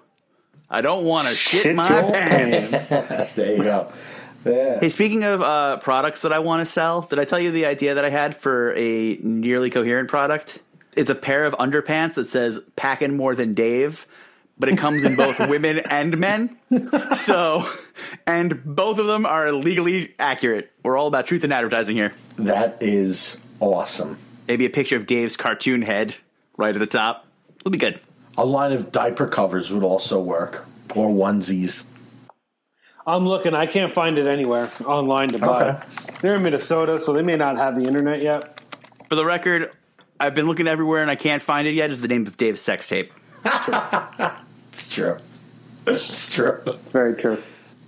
I 0.73 0.81
don't 0.81 1.05
want 1.05 1.27
to 1.27 1.35
shit, 1.35 1.61
Shit 1.61 1.75
my 1.75 1.87
pants. 1.87 2.89
There 3.35 3.55
you 3.55 3.63
go. 3.63 3.93
Yeah. 4.43 4.79
Hey, 4.79 4.89
speaking 4.89 5.23
of 5.23 5.41
uh, 5.41 5.77
products 5.77 6.23
that 6.23 6.33
I 6.33 6.39
want 6.39 6.61
to 6.61 6.65
sell, 6.65 7.01
did 7.01 7.19
I 7.19 7.25
tell 7.25 7.39
you 7.39 7.51
the 7.51 7.67
idea 7.67 7.93
that 7.95 8.03
I 8.03 8.09
had 8.09 8.35
for 8.35 8.73
a 8.75 9.15
nearly 9.17 9.69
coherent 9.69 10.09
product? 10.09 10.59
It's 10.97 11.11
a 11.11 11.15
pair 11.15 11.45
of 11.45 11.53
underpants 11.53 12.15
that 12.15 12.27
says 12.27 12.59
"packing 12.75 13.15
more 13.15 13.35
than 13.35 13.53
Dave," 13.53 14.07
but 14.57 14.67
it 14.67 14.77
comes 14.77 15.03
in 15.03 15.15
both 15.15 15.39
women 15.47 15.77
and 15.79 16.17
men. 16.17 16.57
So, 17.13 17.69
and 18.25 18.63
both 18.65 18.97
of 18.97 19.05
them 19.05 19.25
are 19.27 19.51
legally 19.53 20.13
accurate. 20.19 20.71
We're 20.83 20.97
all 20.97 21.07
about 21.07 21.27
truth 21.27 21.43
in 21.43 21.51
advertising 21.51 21.95
here. 21.95 22.13
That 22.37 22.81
is 22.81 23.41
awesome. 23.59 24.17
Maybe 24.47 24.65
a 24.65 24.69
picture 24.69 24.97
of 24.97 25.05
Dave's 25.05 25.37
cartoon 25.37 25.83
head 25.83 26.15
right 26.57 26.75
at 26.75 26.79
the 26.79 26.87
top. 26.87 27.27
It'll 27.59 27.71
be 27.71 27.77
good. 27.77 27.99
A 28.37 28.45
line 28.45 28.71
of 28.71 28.91
diaper 28.91 29.27
covers 29.27 29.71
would 29.71 29.83
also 29.83 30.19
work, 30.19 30.65
or 30.95 31.09
onesies. 31.09 31.85
I'm 33.05 33.27
looking. 33.27 33.53
I 33.53 33.65
can't 33.65 33.93
find 33.93 34.17
it 34.17 34.27
anywhere 34.27 34.71
online 34.85 35.29
to 35.29 35.37
buy. 35.39 35.69
Okay. 35.69 35.83
They're 36.21 36.35
in 36.35 36.43
Minnesota, 36.43 36.97
so 36.97 37.13
they 37.13 37.21
may 37.21 37.35
not 37.35 37.57
have 37.57 37.75
the 37.75 37.83
internet 37.83 38.21
yet. 38.21 38.61
For 39.09 39.15
the 39.15 39.25
record, 39.25 39.71
I've 40.19 40.33
been 40.33 40.47
looking 40.47 40.67
everywhere 40.67 41.01
and 41.01 41.11
I 41.11 41.15
can't 41.15 41.41
find 41.41 41.67
it 41.67 41.73
yet. 41.73 41.91
Is 41.91 42.01
the 42.01 42.07
name 42.07 42.25
of 42.25 42.37
Dave's 42.37 42.61
sex 42.61 42.87
tape? 42.87 43.13
It's 44.73 44.89
true. 44.89 45.17
It's 45.85 46.33
true. 46.33 46.59
It's 46.65 46.89
Very 46.89 47.13
true. 47.13 47.37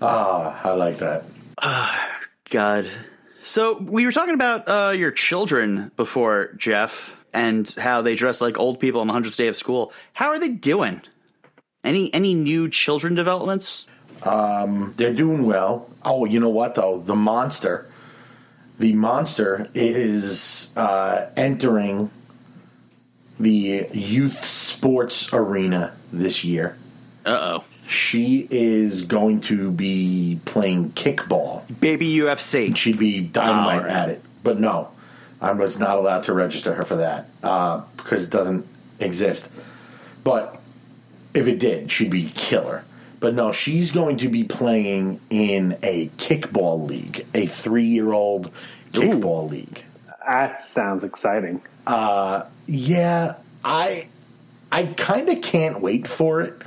Ah, 0.04 0.62
I 0.64 0.74
like 0.74 1.00
that. 1.00 1.24
Oh, 1.62 2.10
God. 2.52 2.88
So 3.42 3.80
we 3.80 4.06
were 4.06 4.12
talking 4.12 4.36
about 4.36 4.68
uh, 4.68 4.92
your 4.92 5.10
children 5.10 5.92
before, 5.96 6.54
Jeff, 6.58 7.15
and 7.36 7.70
how 7.78 8.02
they 8.02 8.16
dress 8.16 8.42
like 8.42 8.58
old 8.58 8.80
people 8.80 9.02
on 9.02 9.08
the 9.08 9.14
hundredth 9.14 9.38
day 9.38 9.48
of 9.48 9.56
school. 9.58 9.92
How 10.14 10.30
are 10.30 10.40
they 10.40 10.48
doing? 10.48 11.02
Any 11.84 12.12
any 12.14 12.34
new 12.34 12.70
children 12.70 13.14
developments? 13.14 13.86
Um, 14.24 14.94
They're 14.98 15.14
doing 15.14 15.44
well. 15.46 15.88
Oh, 16.04 16.26
you 16.26 16.40
know 16.40 16.50
what 16.50 16.74
though? 16.76 16.98
The 17.00 17.16
monster, 17.16 17.88
the 18.80 18.94
monster 18.94 19.70
is 19.76 20.72
uh, 20.76 21.28
entering 21.36 22.10
the 23.40 23.88
youth 23.94 24.44
sports 24.44 25.32
arena 25.34 25.94
this 26.12 26.44
year. 26.44 26.78
Uh 27.26 27.60
oh. 27.60 27.64
She 27.88 28.48
is 28.50 29.04
going 29.04 29.42
to 29.42 29.70
be 29.70 30.40
playing 30.46 30.92
kickball. 30.94 31.64
Baby 31.80 32.16
UFC. 32.18 32.76
She'd 32.76 32.98
be 32.98 33.22
dynamite 33.22 33.82
Alright. 33.82 33.92
at 33.92 34.10
it, 34.10 34.24
but 34.44 34.60
no, 34.60 34.90
I 35.42 35.52
was 35.52 35.80
not 35.80 35.98
allowed 35.98 36.24
to 36.24 36.34
register 36.34 36.74
her 36.74 36.84
for 36.84 36.96
that 36.96 37.30
uh, 37.44 37.82
because 37.98 38.26
it 38.26 38.32
doesn't 38.32 38.68
exist. 39.00 39.50
But 40.24 40.60
if 41.34 41.48
it 41.48 41.60
did, 41.60 41.92
she'd 41.92 42.12
be 42.12 42.30
killer. 42.30 42.84
But 43.20 43.36
no, 43.36 43.52
she's 43.52 43.92
going 43.92 44.18
to 44.18 44.30
be 44.30 44.44
playing 44.44 45.20
in 45.30 45.78
a 45.84 46.08
kickball 46.18 46.88
league, 46.88 47.26
a 47.34 47.46
three-year-old 47.46 48.52
kickball 48.92 49.50
league. 49.50 49.84
That 50.26 50.60
sounds 50.60 51.04
exciting. 51.04 51.62
Yeah, 52.68 53.36
I 53.64 54.08
I 54.72 54.86
kind 54.98 55.30
of 55.30 55.42
can't 55.42 55.82
wait 55.82 56.08
for 56.08 56.42
it 56.42 56.62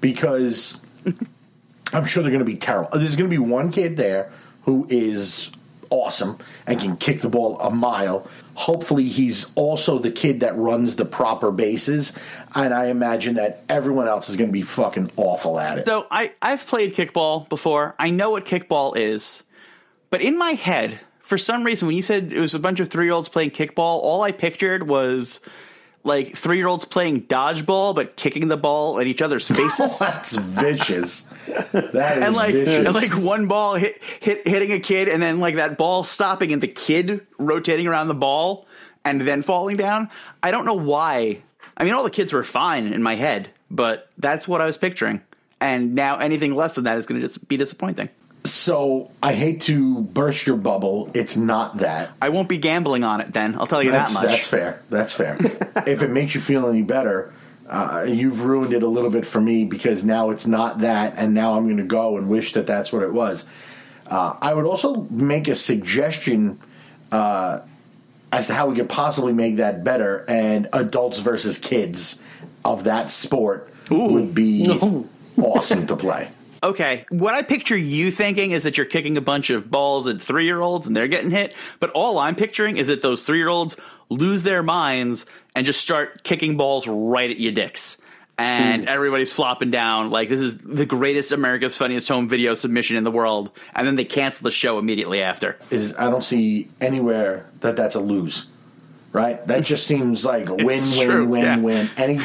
because 0.00 0.80
I'm 1.92 2.04
sure 2.04 2.22
they're 2.22 2.32
going 2.32 2.38
to 2.40 2.44
be 2.44 2.56
terrible. 2.56 2.98
There's 2.98 3.16
going 3.16 3.28
to 3.30 3.36
be 3.36 3.38
one 3.38 3.70
kid 3.70 3.96
there 3.96 4.30
who 4.64 4.86
is 4.88 5.50
awesome 5.90 6.38
and 6.66 6.80
can 6.80 6.96
kick 6.96 7.20
the 7.20 7.28
ball 7.28 7.58
a 7.60 7.70
mile. 7.70 8.26
Hopefully, 8.54 9.08
he's 9.08 9.52
also 9.54 9.98
the 9.98 10.10
kid 10.10 10.40
that 10.40 10.56
runs 10.56 10.96
the 10.96 11.04
proper 11.04 11.50
bases, 11.50 12.12
and 12.54 12.72
I 12.72 12.86
imagine 12.86 13.34
that 13.34 13.64
everyone 13.68 14.08
else 14.08 14.28
is 14.28 14.36
going 14.36 14.48
to 14.48 14.52
be 14.52 14.62
fucking 14.62 15.10
awful 15.16 15.58
at 15.58 15.78
it. 15.78 15.86
So 15.86 16.06
I 16.10 16.32
I've 16.40 16.66
played 16.66 16.94
kickball 16.94 17.48
before. 17.48 17.94
I 17.98 18.10
know 18.10 18.30
what 18.30 18.44
kickball 18.44 18.96
is, 18.96 19.42
but 20.10 20.20
in 20.20 20.36
my 20.38 20.52
head, 20.52 21.00
for 21.20 21.38
some 21.38 21.64
reason, 21.64 21.86
when 21.86 21.96
you 21.96 22.02
said 22.02 22.32
it 22.32 22.40
was 22.40 22.54
a 22.54 22.58
bunch 22.58 22.80
of 22.80 22.88
three 22.88 23.06
year 23.06 23.14
olds 23.14 23.28
playing 23.28 23.50
kickball, 23.50 24.02
all 24.02 24.22
I 24.22 24.32
pictured 24.32 24.88
was 24.88 25.40
like 26.02 26.36
three 26.36 26.56
year 26.56 26.66
olds 26.66 26.84
playing 26.84 27.22
dodgeball 27.22 27.94
but 27.94 28.16
kicking 28.16 28.48
the 28.48 28.56
ball 28.56 29.00
at 29.00 29.06
each 29.06 29.22
other's 29.22 29.46
faces. 29.56 29.98
That's 29.98 30.36
vicious. 30.36 31.22
That 31.72 32.18
is 32.18 32.24
and 32.24 32.34
like 32.34 32.54
vicious. 32.54 32.86
and 32.86 32.94
like 32.94 33.16
one 33.16 33.48
ball 33.48 33.74
hit, 33.74 34.02
hit 34.20 34.46
hitting 34.46 34.72
a 34.72 34.80
kid 34.80 35.08
and 35.08 35.22
then 35.22 35.40
like 35.40 35.56
that 35.56 35.76
ball 35.76 36.04
stopping 36.04 36.52
and 36.52 36.62
the 36.62 36.68
kid 36.68 37.26
rotating 37.38 37.86
around 37.86 38.08
the 38.08 38.14
ball 38.14 38.66
and 39.04 39.20
then 39.20 39.42
falling 39.42 39.76
down. 39.76 40.10
I 40.42 40.50
don't 40.50 40.64
know 40.64 40.74
why. 40.74 41.42
I 41.76 41.84
mean 41.84 41.92
all 41.92 42.04
the 42.04 42.10
kids 42.10 42.32
were 42.32 42.44
fine 42.44 42.92
in 42.92 43.02
my 43.02 43.16
head, 43.16 43.50
but 43.70 44.08
that's 44.18 44.48
what 44.48 44.60
I 44.60 44.66
was 44.66 44.76
picturing. 44.76 45.22
And 45.60 45.94
now 45.94 46.16
anything 46.16 46.54
less 46.54 46.74
than 46.74 46.84
that 46.84 46.96
is 46.96 47.06
going 47.06 47.20
to 47.20 47.26
just 47.26 47.46
be 47.46 47.58
disappointing. 47.58 48.08
So 48.44 49.10
I 49.22 49.34
hate 49.34 49.60
to 49.62 50.00
burst 50.00 50.46
your 50.46 50.56
bubble. 50.56 51.10
It's 51.14 51.36
not 51.36 51.78
that. 51.78 52.10
I 52.22 52.30
won't 52.30 52.48
be 52.48 52.56
gambling 52.56 53.04
on 53.04 53.20
it 53.20 53.32
then. 53.32 53.56
I'll 53.56 53.66
tell 53.66 53.82
you 53.82 53.90
That's, 53.90 54.14
that 54.14 54.22
much. 54.22 54.30
that's 54.32 54.46
fair. 54.46 54.82
That's 54.88 55.12
fair. 55.12 55.36
if 55.86 56.02
it 56.02 56.10
makes 56.10 56.34
you 56.34 56.40
feel 56.40 56.68
any 56.68 56.82
better, 56.82 57.34
uh, 57.68 58.04
you've 58.08 58.44
ruined 58.44 58.72
it 58.72 58.82
a 58.82 58.88
little 58.88 59.10
bit 59.10 59.26
for 59.26 59.40
me 59.40 59.64
because 59.64 60.04
now 60.04 60.30
it's 60.30 60.46
not 60.46 60.80
that, 60.80 61.14
and 61.16 61.34
now 61.34 61.54
I'm 61.54 61.64
going 61.66 61.76
to 61.76 61.82
go 61.84 62.16
and 62.16 62.28
wish 62.28 62.54
that 62.54 62.66
that's 62.66 62.92
what 62.92 63.02
it 63.02 63.12
was. 63.12 63.46
Uh, 64.06 64.34
I 64.40 64.54
would 64.54 64.64
also 64.64 65.02
make 65.10 65.46
a 65.46 65.54
suggestion 65.54 66.58
uh, 67.12 67.60
as 68.32 68.48
to 68.48 68.54
how 68.54 68.68
we 68.68 68.76
could 68.76 68.88
possibly 68.88 69.32
make 69.32 69.56
that 69.56 69.84
better, 69.84 70.24
and 70.28 70.68
adults 70.72 71.20
versus 71.20 71.58
kids 71.58 72.22
of 72.64 72.84
that 72.84 73.10
sport 73.10 73.72
would 73.90 74.34
be 74.34 74.68
awesome 75.36 75.86
to 75.86 75.96
play. 75.96 76.28
Okay, 76.62 77.06
what 77.08 77.34
I 77.34 77.42
picture 77.42 77.76
you 77.76 78.10
thinking 78.10 78.50
is 78.50 78.64
that 78.64 78.76
you're 78.76 78.86
kicking 78.86 79.16
a 79.16 79.22
bunch 79.22 79.48
of 79.50 79.70
balls 79.70 80.06
at 80.06 80.20
three 80.20 80.44
year 80.44 80.60
olds 80.60 80.86
and 80.86 80.94
they're 80.94 81.08
getting 81.08 81.30
hit, 81.30 81.54
but 81.78 81.90
all 81.90 82.18
I'm 82.18 82.36
picturing 82.36 82.76
is 82.76 82.88
that 82.88 83.00
those 83.00 83.22
three 83.22 83.38
year 83.38 83.48
olds 83.48 83.76
lose 84.10 84.42
their 84.42 84.62
minds 84.62 85.24
and 85.54 85.64
just 85.64 85.80
start 85.80 86.22
kicking 86.22 86.56
balls 86.56 86.86
right 86.86 87.30
at 87.30 87.40
your 87.40 87.52
dicks. 87.52 87.96
And 88.36 88.82
hmm. 88.82 88.88
everybody's 88.88 89.32
flopping 89.32 89.70
down 89.70 90.10
like 90.10 90.28
this 90.28 90.40
is 90.40 90.58
the 90.58 90.86
greatest 90.86 91.32
America's 91.32 91.76
Funniest 91.76 92.08
Home 92.08 92.28
Video 92.28 92.54
submission 92.54 92.96
in 92.96 93.04
the 93.04 93.10
world, 93.10 93.50
and 93.74 93.86
then 93.86 93.96
they 93.96 94.06
cancel 94.06 94.44
the 94.44 94.50
show 94.50 94.78
immediately 94.78 95.22
after. 95.22 95.58
Is 95.70 95.94
I 95.96 96.08
don't 96.10 96.24
see 96.24 96.68
anywhere 96.80 97.46
that 97.60 97.76
that's 97.76 97.96
a 97.96 98.00
lose, 98.00 98.46
right? 99.12 99.46
That 99.46 99.64
just 99.64 99.86
seems 99.86 100.24
like 100.24 100.48
a 100.48 100.54
win, 100.54 100.82
win, 100.96 101.28
win, 101.28 101.44
yeah. 101.44 101.58
win. 101.58 101.90
Any 101.98 102.18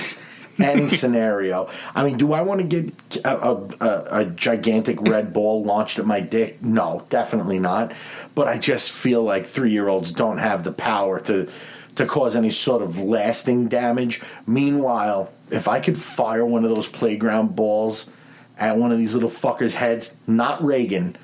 any 0.60 0.90
scenario. 0.90 1.70
I 1.96 2.04
mean, 2.04 2.18
do 2.18 2.34
I 2.34 2.42
want 2.42 2.62
to 2.62 2.82
get 2.82 3.26
a, 3.26 3.38
a, 3.38 3.56
a, 3.80 4.08
a 4.22 4.26
gigantic 4.26 5.02
red 5.02 5.34
ball 5.34 5.64
launched 5.64 6.00
at 6.00 6.06
my 6.06 6.20
dick? 6.22 6.62
No, 6.62 7.06
definitely 7.10 7.60
not. 7.60 7.94
But 8.34 8.48
I 8.48 8.58
just 8.58 8.92
feel 8.92 9.24
like 9.24 9.46
three 9.46 9.72
year 9.72 9.88
olds 9.88 10.12
don't 10.12 10.38
have 10.38 10.64
the 10.64 10.72
power 10.72 11.20
to 11.22 11.50
to 11.96 12.06
cause 12.06 12.36
any 12.36 12.52
sort 12.52 12.82
of 12.82 13.00
lasting 13.00 13.68
damage. 13.70 14.22
Meanwhile, 14.46 15.32
if 15.50 15.68
I 15.68 15.80
could 15.80 15.98
fire 15.98 16.46
one 16.46 16.64
of 16.64 16.70
those 16.70 16.90
playground 16.90 17.56
balls 17.56 18.10
at 18.58 18.78
one 18.78 18.92
of 18.92 18.98
these 18.98 19.14
little 19.14 19.30
fuckers' 19.30 19.74
heads, 19.74 20.16
not 20.28 20.64
Reagan, 20.64 21.18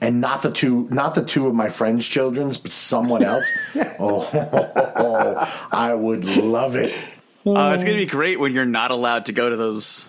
and 0.00 0.20
not 0.20 0.42
the 0.42 0.52
two, 0.52 0.86
not 0.90 1.14
the 1.14 1.24
two 1.24 1.46
of 1.46 1.54
my 1.54 1.68
friends' 1.68 2.06
children's, 2.06 2.58
but 2.58 2.72
someone 2.72 3.22
else. 3.22 3.50
oh, 3.98 4.28
I 5.72 5.94
would 5.94 6.24
love 6.24 6.76
it. 6.76 6.94
Uh, 7.46 7.72
it's 7.74 7.84
going 7.84 7.96
to 7.96 8.02
be 8.04 8.06
great 8.06 8.40
when 8.40 8.52
you're 8.52 8.64
not 8.64 8.90
allowed 8.90 9.26
to 9.26 9.32
go 9.32 9.48
to 9.50 9.56
those. 9.56 10.08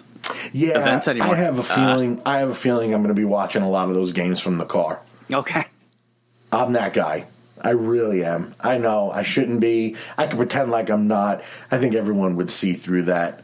Yeah, 0.53 0.79
Events 0.79 1.07
anymore. 1.07 1.35
I 1.35 1.37
have 1.37 1.57
a 1.57 1.61
Uh, 1.61 1.63
feeling. 1.95 2.21
I 2.25 2.37
have 2.39 2.49
a 2.49 2.55
feeling 2.55 2.93
I'm 2.93 3.01
going 3.03 3.13
to 3.13 3.19
be 3.19 3.25
watching 3.25 3.61
a 3.61 3.69
lot 3.69 3.89
of 3.89 3.95
those 3.95 4.11
games 4.13 4.39
from 4.39 4.57
the 4.57 4.65
car. 4.65 4.99
Okay. 5.31 5.65
I'm 6.51 6.73
that 6.73 6.93
guy. 6.93 7.27
I 7.61 7.71
really 7.71 8.23
am. 8.23 8.53
I 8.59 8.77
know 8.77 9.11
I 9.11 9.23
shouldn't 9.23 9.59
be. 9.59 9.95
I 10.17 10.27
can 10.27 10.37
pretend 10.37 10.71
like 10.71 10.89
I'm 10.89 11.07
not. 11.07 11.43
I 11.71 11.77
think 11.77 11.93
everyone 11.95 12.35
would 12.37 12.49
see 12.51 12.73
through 12.73 13.03
that. 13.03 13.41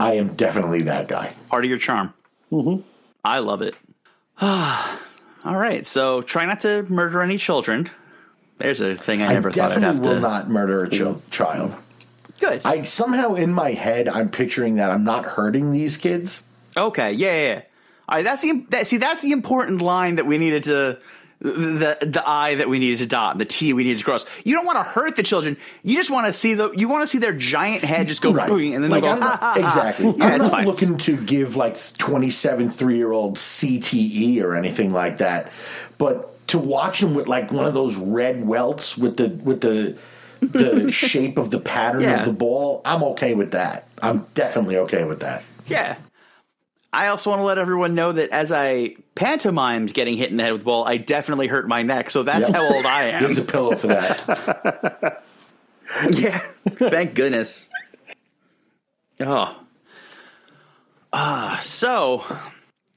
I 0.00 0.14
am 0.14 0.34
definitely 0.34 0.82
that 0.82 1.08
guy. 1.08 1.34
Part 1.48 1.64
of 1.64 1.68
your 1.70 1.78
charm. 1.78 2.12
Mm-hmm. 2.50 2.82
I 3.24 3.38
love 3.38 3.62
it. 3.62 3.74
All 4.40 5.56
right, 5.56 5.84
so 5.86 6.22
try 6.22 6.46
not 6.46 6.60
to 6.60 6.84
murder 6.84 7.22
any 7.22 7.36
children. 7.38 7.88
There's 8.58 8.80
a 8.80 8.94
thing 8.94 9.22
I 9.22 9.26
I 9.26 9.32
never 9.34 9.50
thought 9.50 9.64
I'd 9.64 9.68
definitely 9.80 9.96
have 9.96 10.06
will 10.06 10.14
to. 10.16 10.20
not 10.20 10.48
murder 10.50 10.84
a 10.84 10.90
chil- 10.90 11.22
child. 11.30 11.74
Good. 12.42 12.62
I 12.64 12.82
somehow 12.82 13.34
in 13.34 13.52
my 13.52 13.70
head 13.70 14.08
I'm 14.08 14.28
picturing 14.28 14.74
that 14.76 14.90
I'm 14.90 15.04
not 15.04 15.24
hurting 15.24 15.70
these 15.70 15.96
kids. 15.96 16.42
Okay, 16.76 17.12
yeah, 17.12 17.34
yeah. 17.34 17.46
yeah. 17.46 17.60
All 18.08 18.16
right, 18.16 18.24
that's 18.24 18.42
the 18.42 18.66
that, 18.70 18.88
see 18.88 18.96
that's 18.96 19.20
the 19.20 19.30
important 19.30 19.80
line 19.80 20.16
that 20.16 20.26
we 20.26 20.38
needed 20.38 20.64
to 20.64 20.98
the 21.38 21.98
the 22.00 22.22
I 22.26 22.56
that 22.56 22.68
we 22.68 22.80
needed 22.80 22.98
to 22.98 23.06
dot, 23.06 23.38
the 23.38 23.44
T 23.44 23.72
we 23.72 23.84
needed 23.84 24.00
to 24.00 24.04
cross. 24.04 24.26
You 24.44 24.54
don't 24.54 24.66
want 24.66 24.78
to 24.78 24.82
hurt 24.82 25.14
the 25.14 25.22
children. 25.22 25.56
You 25.84 25.94
just 25.94 26.10
want 26.10 26.26
to 26.26 26.32
see 26.32 26.54
the 26.54 26.72
you 26.72 26.88
want 26.88 27.04
to 27.04 27.06
see 27.06 27.18
their 27.18 27.32
giant 27.32 27.84
head 27.84 28.08
just 28.08 28.22
go 28.22 28.32
boing, 28.32 28.74
and 28.74 28.82
then 28.82 28.90
like 28.90 29.04
they'll 29.04 29.12
I'm 29.12 29.20
go 29.20 29.26
not, 29.26 29.38
ha, 29.38 29.54
ha, 29.54 29.60
ha. 29.60 29.66
exactly. 29.66 30.06
Yeah, 30.18 30.26
I'm 30.26 30.38
not 30.38 30.50
fine. 30.50 30.66
looking 30.66 30.98
to 30.98 31.16
give 31.16 31.54
like 31.54 31.76
27 31.98 32.70
three 32.70 32.96
year 32.96 33.12
old 33.12 33.36
CTE 33.36 34.42
or 34.42 34.56
anything 34.56 34.92
like 34.92 35.18
that, 35.18 35.52
but 35.96 36.44
to 36.48 36.58
watch 36.58 36.98
them 36.98 37.14
with 37.14 37.28
like 37.28 37.52
one 37.52 37.66
of 37.66 37.74
those 37.74 37.96
red 37.96 38.44
welts 38.44 38.98
with 38.98 39.16
the 39.16 39.28
with 39.28 39.60
the 39.60 39.96
the 40.42 40.90
shape 40.92 41.38
of 41.38 41.50
the 41.50 41.60
pattern 41.60 42.02
Yeah. 42.02 42.20
of 42.20 42.26
the 42.26 42.32
ball, 42.32 42.82
I'm 42.84 43.02
okay 43.04 43.34
with 43.34 43.52
that. 43.52 43.86
I'm 44.02 44.26
definitely 44.34 44.76
okay 44.78 45.04
with 45.04 45.20
that. 45.20 45.42
Yeah. 45.66 45.96
I 46.92 47.06
also 47.06 47.30
want 47.30 47.40
to 47.40 47.44
let 47.44 47.56
everyone 47.56 47.94
know 47.94 48.12
that 48.12 48.28
as 48.30 48.52
I 48.52 48.96
pantomimed 49.14 49.94
getting 49.94 50.16
hit 50.18 50.30
in 50.30 50.36
the 50.36 50.42
head 50.42 50.52
with 50.52 50.60
the 50.62 50.66
ball, 50.66 50.84
I 50.86 50.98
definitely 50.98 51.46
hurt 51.46 51.66
my 51.66 51.82
neck. 51.82 52.10
So 52.10 52.22
that's 52.22 52.48
Yep. 52.50 52.56
how 52.56 52.74
old 52.74 52.84
I 52.84 53.04
am. 53.04 53.22
There's 53.22 53.38
a 53.38 53.42
pillow 53.44 53.74
for 53.76 53.86
that. 53.86 55.22
yeah. 56.10 56.42
Thank 56.68 57.14
goodness. 57.14 57.66
Oh. 59.20 59.58
Ah, 61.14 61.58
so, 61.62 62.24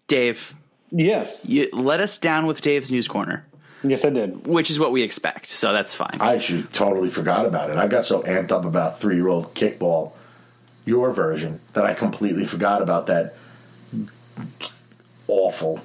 Dave, 0.07 0.55
Yes. 0.91 1.45
you 1.45 1.69
let 1.71 1.99
us 1.99 2.17
down 2.17 2.45
with 2.47 2.61
Dave's 2.61 2.89
news 2.91 3.07
corner, 3.07 3.45
Yes, 3.89 4.03
I 4.05 4.09
did. 4.09 4.47
which 4.47 4.69
is 4.71 4.79
what 4.79 4.91
we 4.91 5.01
expect. 5.03 5.47
So 5.47 5.73
that's 5.73 5.93
fine. 5.93 6.17
I 6.19 6.35
actually 6.35 6.63
totally 6.63 7.09
forgot 7.09 7.45
about 7.45 7.69
it. 7.69 7.77
I 7.77 7.87
got 7.87 8.05
so 8.05 8.21
amped 8.23 8.51
up 8.51 8.65
about 8.65 8.99
three 8.99 9.15
year 9.15 9.27
old 9.27 9.53
kickball, 9.53 10.11
your 10.85 11.11
version, 11.11 11.59
that 11.73 11.85
I 11.85 11.93
completely 11.93 12.45
forgot 12.45 12.81
about 12.81 13.07
that 13.07 13.35
awful, 15.27 15.81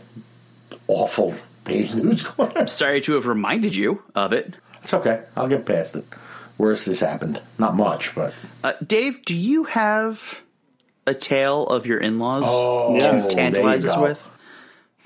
awful 0.88 1.34
Dave's 1.64 1.96
News 1.96 2.22
Corner. 2.24 2.52
I'm 2.56 2.68
sorry 2.68 3.00
to 3.02 3.14
have 3.14 3.26
reminded 3.26 3.74
you 3.74 4.02
of 4.14 4.32
it. 4.32 4.54
It's 4.82 4.94
okay. 4.94 5.22
I'll 5.36 5.48
get 5.48 5.66
past 5.66 5.96
it. 5.96 6.04
Worse 6.58 6.86
has 6.86 7.00
happened. 7.00 7.40
Not 7.58 7.76
much, 7.76 8.14
but 8.14 8.34
Uh, 8.62 8.72
Dave, 8.86 9.24
do 9.24 9.34
you 9.34 9.64
have 9.64 10.40
a 11.06 11.14
tale 11.14 11.66
of 11.66 11.86
your 11.86 11.98
in-laws 11.98 12.44
Oh, 12.46 12.94
to 12.98 13.00
there 13.00 13.30
tantalize 13.30 13.84
us 13.84 13.96
with? 13.96 14.28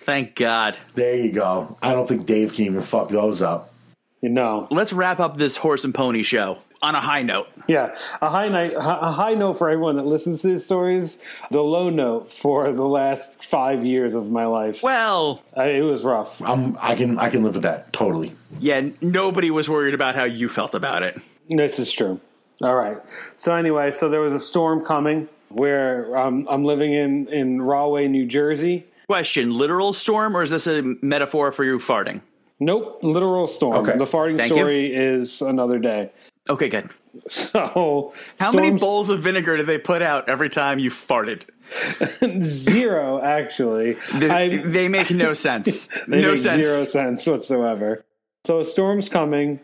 Thank 0.04 0.36
God. 0.36 0.78
there 0.94 1.16
you 1.16 1.32
go. 1.32 1.76
I 1.82 1.92
don't 1.92 2.06
think 2.08 2.26
Dave 2.26 2.54
can 2.54 2.66
even 2.66 2.82
fuck 2.82 3.08
those 3.08 3.42
up. 3.42 3.72
You 4.20 4.28
know. 4.30 4.68
Let's 4.70 4.92
wrap 4.92 5.20
up 5.20 5.36
this 5.36 5.56
horse 5.56 5.84
and 5.84 5.94
pony 5.94 6.22
show 6.22 6.58
on 6.82 6.94
a 6.94 7.00
high 7.00 7.22
note. 7.22 7.48
Yeah, 7.66 7.94
a 8.20 8.28
high 8.28 8.48
night, 8.48 8.72
a 8.74 9.12
high 9.12 9.34
note 9.34 9.54
for 9.58 9.70
everyone 9.70 9.96
that 9.96 10.06
listens 10.06 10.42
to 10.42 10.48
these 10.48 10.64
stories. 10.64 11.18
The 11.50 11.62
low 11.62 11.88
note 11.88 12.32
for 12.32 12.70
the 12.72 12.84
last 12.84 13.32
five 13.44 13.84
years 13.84 14.12
of 14.14 14.30
my 14.30 14.44
life. 14.46 14.82
Well, 14.82 15.42
I, 15.56 15.66
it 15.68 15.80
was 15.80 16.04
rough. 16.04 16.40
I'm, 16.42 16.76
I 16.80 16.94
can 16.94 17.18
I 17.18 17.30
can 17.30 17.42
live 17.42 17.54
with 17.54 17.62
that 17.64 17.92
totally. 17.92 18.34
yeah, 18.60 18.88
nobody 19.00 19.50
was 19.50 19.68
worried 19.68 19.94
about 19.94 20.14
how 20.14 20.24
you 20.24 20.48
felt 20.48 20.74
about 20.74 21.02
it. 21.02 21.20
This 21.48 21.78
is 21.78 21.90
true. 21.90 22.20
All 22.62 22.76
right. 22.76 22.98
So 23.38 23.54
anyway, 23.54 23.90
so 23.90 24.08
there 24.08 24.20
was 24.20 24.32
a 24.34 24.40
storm 24.40 24.84
coming 24.84 25.28
where 25.48 26.16
um, 26.16 26.46
I'm 26.50 26.64
living 26.64 26.92
in 26.92 27.28
in 27.28 27.62
Rahway, 27.62 28.08
New 28.08 28.26
Jersey. 28.26 28.86
Question: 29.06 29.56
literal 29.56 29.92
storm, 29.92 30.36
or 30.36 30.42
is 30.42 30.50
this 30.50 30.66
a 30.66 30.82
metaphor 31.02 31.52
for 31.52 31.64
you 31.64 31.78
farting? 31.78 32.20
Nope, 32.60 33.00
literal 33.02 33.46
storm. 33.46 33.86
Okay. 33.86 33.98
The 33.98 34.06
farting 34.06 34.36
Thank 34.36 34.50
you. 34.52 34.58
story 34.58 34.94
is 34.94 35.42
another 35.42 35.78
day. 35.78 36.10
Okay, 36.48 36.68
good. 36.68 36.90
So 37.28 38.12
How 38.38 38.52
many 38.52 38.72
bowls 38.78 39.08
of 39.08 39.20
vinegar 39.20 39.56
did 39.56 39.66
they 39.66 39.78
put 39.78 40.02
out 40.02 40.28
every 40.28 40.50
time 40.50 40.78
you 40.78 40.90
farted? 40.90 41.42
Zero, 42.42 43.22
actually. 43.22 43.96
They, 44.14 44.58
they 44.58 44.88
make 44.88 45.10
no 45.10 45.32
sense. 45.32 45.88
They 46.08 46.20
no 46.20 46.30
make 46.32 46.38
sense. 46.38 46.64
Zero 46.64 46.84
sense 46.84 47.26
whatsoever. 47.26 48.04
So 48.46 48.60
a 48.60 48.64
storm's 48.64 49.08
coming. 49.08 49.60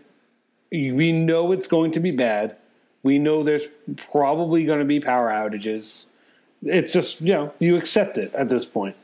We 0.72 1.12
know 1.12 1.52
it's 1.52 1.66
going 1.66 1.92
to 1.92 2.00
be 2.00 2.12
bad. 2.12 2.56
We 3.02 3.18
know 3.18 3.42
there's 3.44 3.64
probably 4.10 4.64
going 4.64 4.78
to 4.78 4.84
be 4.86 5.00
power 5.00 5.28
outages. 5.28 6.04
It's 6.62 6.92
just, 6.92 7.20
you 7.20 7.32
know, 7.32 7.52
you 7.58 7.76
accept 7.76 8.16
it 8.16 8.32
at 8.34 8.48
this 8.48 8.64
point. 8.64 8.96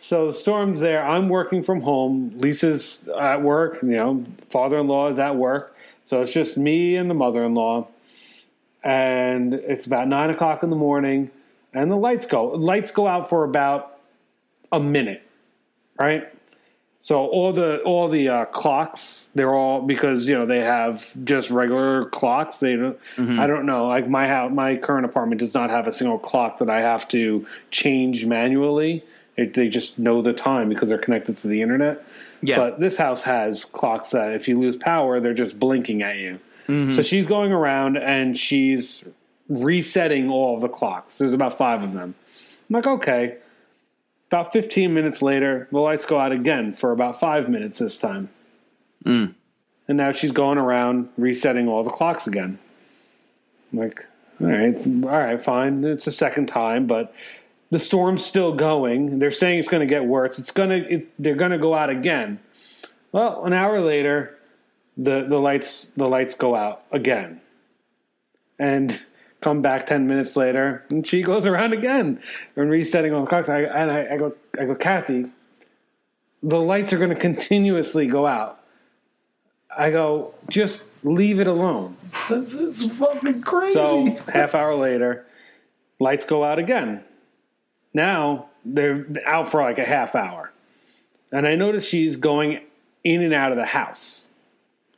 So 0.00 0.28
the 0.28 0.32
storm's 0.32 0.80
there. 0.80 1.04
I'm 1.04 1.28
working 1.28 1.62
from 1.62 1.80
home. 1.80 2.32
Lisa's 2.36 2.98
at 3.20 3.42
work. 3.42 3.82
You 3.82 3.88
know, 3.88 4.24
father-in-law 4.50 5.10
is 5.10 5.18
at 5.18 5.36
work. 5.36 5.76
So 6.06 6.22
it's 6.22 6.32
just 6.32 6.56
me 6.56 6.96
and 6.96 7.10
the 7.10 7.14
mother-in-law. 7.14 7.88
And 8.84 9.54
it's 9.54 9.86
about 9.86 10.08
nine 10.08 10.30
o'clock 10.30 10.62
in 10.62 10.70
the 10.70 10.76
morning, 10.76 11.30
and 11.74 11.90
the 11.90 11.96
lights 11.96 12.26
go. 12.26 12.44
Lights 12.46 12.92
go 12.92 13.08
out 13.08 13.28
for 13.28 13.42
about 13.44 13.98
a 14.70 14.78
minute, 14.78 15.22
right? 15.98 16.32
So 17.00 17.26
all 17.26 17.52
the 17.52 17.78
all 17.82 18.08
the 18.08 18.28
uh, 18.28 18.44
clocks, 18.46 19.26
they're 19.34 19.54
all 19.54 19.82
because 19.82 20.26
you 20.26 20.34
know 20.34 20.46
they 20.46 20.60
have 20.60 21.06
just 21.24 21.50
regular 21.50 22.06
clocks. 22.06 22.58
They 22.58 22.76
don't. 22.76 22.98
I 23.40 23.46
don't 23.48 23.66
know. 23.66 23.88
Like 23.88 24.08
my 24.08 24.28
house, 24.28 24.52
my 24.52 24.76
current 24.76 25.04
apartment 25.04 25.40
does 25.40 25.54
not 25.54 25.70
have 25.70 25.88
a 25.88 25.92
single 25.92 26.18
clock 26.18 26.58
that 26.60 26.70
I 26.70 26.80
have 26.80 27.08
to 27.08 27.46
change 27.72 28.24
manually. 28.26 29.04
It, 29.38 29.54
they 29.54 29.68
just 29.68 29.98
know 29.98 30.20
the 30.20 30.32
time 30.32 30.68
because 30.68 30.88
they're 30.88 30.98
connected 30.98 31.38
to 31.38 31.46
the 31.46 31.62
internet. 31.62 32.04
Yeah. 32.42 32.56
But 32.56 32.80
this 32.80 32.96
house 32.96 33.22
has 33.22 33.64
clocks 33.64 34.10
that 34.10 34.32
if 34.32 34.48
you 34.48 34.58
lose 34.58 34.74
power, 34.74 35.20
they're 35.20 35.32
just 35.32 35.58
blinking 35.58 36.02
at 36.02 36.16
you. 36.16 36.40
Mm-hmm. 36.66 36.94
So 36.94 37.02
she's 37.02 37.26
going 37.26 37.52
around 37.52 37.96
and 37.96 38.36
she's 38.36 39.04
resetting 39.48 40.28
all 40.28 40.58
the 40.58 40.68
clocks. 40.68 41.18
There's 41.18 41.32
about 41.32 41.56
five 41.56 41.84
of 41.84 41.92
them. 41.92 42.16
I'm 42.68 42.74
like, 42.74 42.86
okay. 42.86 43.36
About 44.26 44.52
15 44.52 44.92
minutes 44.92 45.22
later, 45.22 45.68
the 45.70 45.78
lights 45.78 46.04
go 46.04 46.18
out 46.18 46.32
again 46.32 46.74
for 46.74 46.90
about 46.90 47.20
five 47.20 47.48
minutes 47.48 47.78
this 47.78 47.96
time. 47.96 48.28
Mm. 49.04 49.34
And 49.86 49.96
now 49.96 50.10
she's 50.10 50.32
going 50.32 50.58
around 50.58 51.10
resetting 51.16 51.68
all 51.68 51.84
the 51.84 51.90
clocks 51.90 52.26
again. 52.26 52.58
I'm 53.72 53.78
like, 53.78 54.04
all 54.40 54.48
right, 54.48 54.86
all 54.86 55.10
right, 55.10 55.42
fine. 55.42 55.84
It's 55.84 56.04
the 56.04 56.12
second 56.12 56.46
time, 56.46 56.86
but 56.86 57.14
the 57.70 57.78
storm's 57.78 58.24
still 58.24 58.54
going. 58.54 59.18
They're 59.18 59.30
saying 59.30 59.58
it's 59.58 59.68
going 59.68 59.86
to 59.86 59.92
get 59.92 60.04
worse. 60.04 60.38
It's 60.38 60.50
going 60.50 60.70
to. 60.70 60.94
It, 60.94 61.08
they're 61.18 61.36
going 61.36 61.50
to 61.50 61.58
go 61.58 61.74
out 61.74 61.90
again. 61.90 62.40
Well, 63.12 63.44
an 63.44 63.52
hour 63.52 63.80
later, 63.80 64.38
the 64.96 65.26
the 65.28 65.38
lights 65.38 65.88
the 65.96 66.06
lights 66.06 66.34
go 66.34 66.54
out 66.54 66.84
again, 66.90 67.40
and 68.58 68.98
come 69.40 69.62
back 69.62 69.86
ten 69.86 70.06
minutes 70.06 70.36
later, 70.36 70.84
and 70.90 71.06
she 71.06 71.22
goes 71.22 71.46
around 71.46 71.72
again 71.72 72.22
and 72.56 72.70
resetting 72.70 73.12
all 73.12 73.22
the 73.22 73.26
clocks. 73.28 73.48
I, 73.48 73.60
and 73.60 73.90
I, 73.90 74.14
I 74.14 74.16
go, 74.16 74.34
I 74.58 74.64
go, 74.64 74.74
Kathy, 74.74 75.26
the 76.42 76.60
lights 76.60 76.92
are 76.92 76.98
going 76.98 77.14
to 77.14 77.20
continuously 77.20 78.06
go 78.06 78.26
out. 78.26 78.60
I 79.76 79.90
go, 79.90 80.34
just 80.48 80.82
leave 81.04 81.38
it 81.38 81.46
alone. 81.46 81.96
It's, 82.30 82.52
it's 82.52 82.94
fucking 82.96 83.42
crazy. 83.42 83.74
So 83.74 84.18
half 84.32 84.54
hour 84.54 84.74
later, 84.74 85.26
lights 86.00 86.24
go 86.24 86.42
out 86.42 86.58
again. 86.58 87.04
Now 87.94 88.46
they're 88.64 89.06
out 89.26 89.50
for 89.50 89.62
like 89.62 89.78
a 89.78 89.84
half 89.84 90.14
hour, 90.14 90.52
and 91.32 91.46
I 91.46 91.54
notice 91.54 91.84
she's 91.86 92.16
going 92.16 92.60
in 93.04 93.22
and 93.22 93.34
out 93.34 93.52
of 93.52 93.58
the 93.58 93.64
house. 93.64 94.24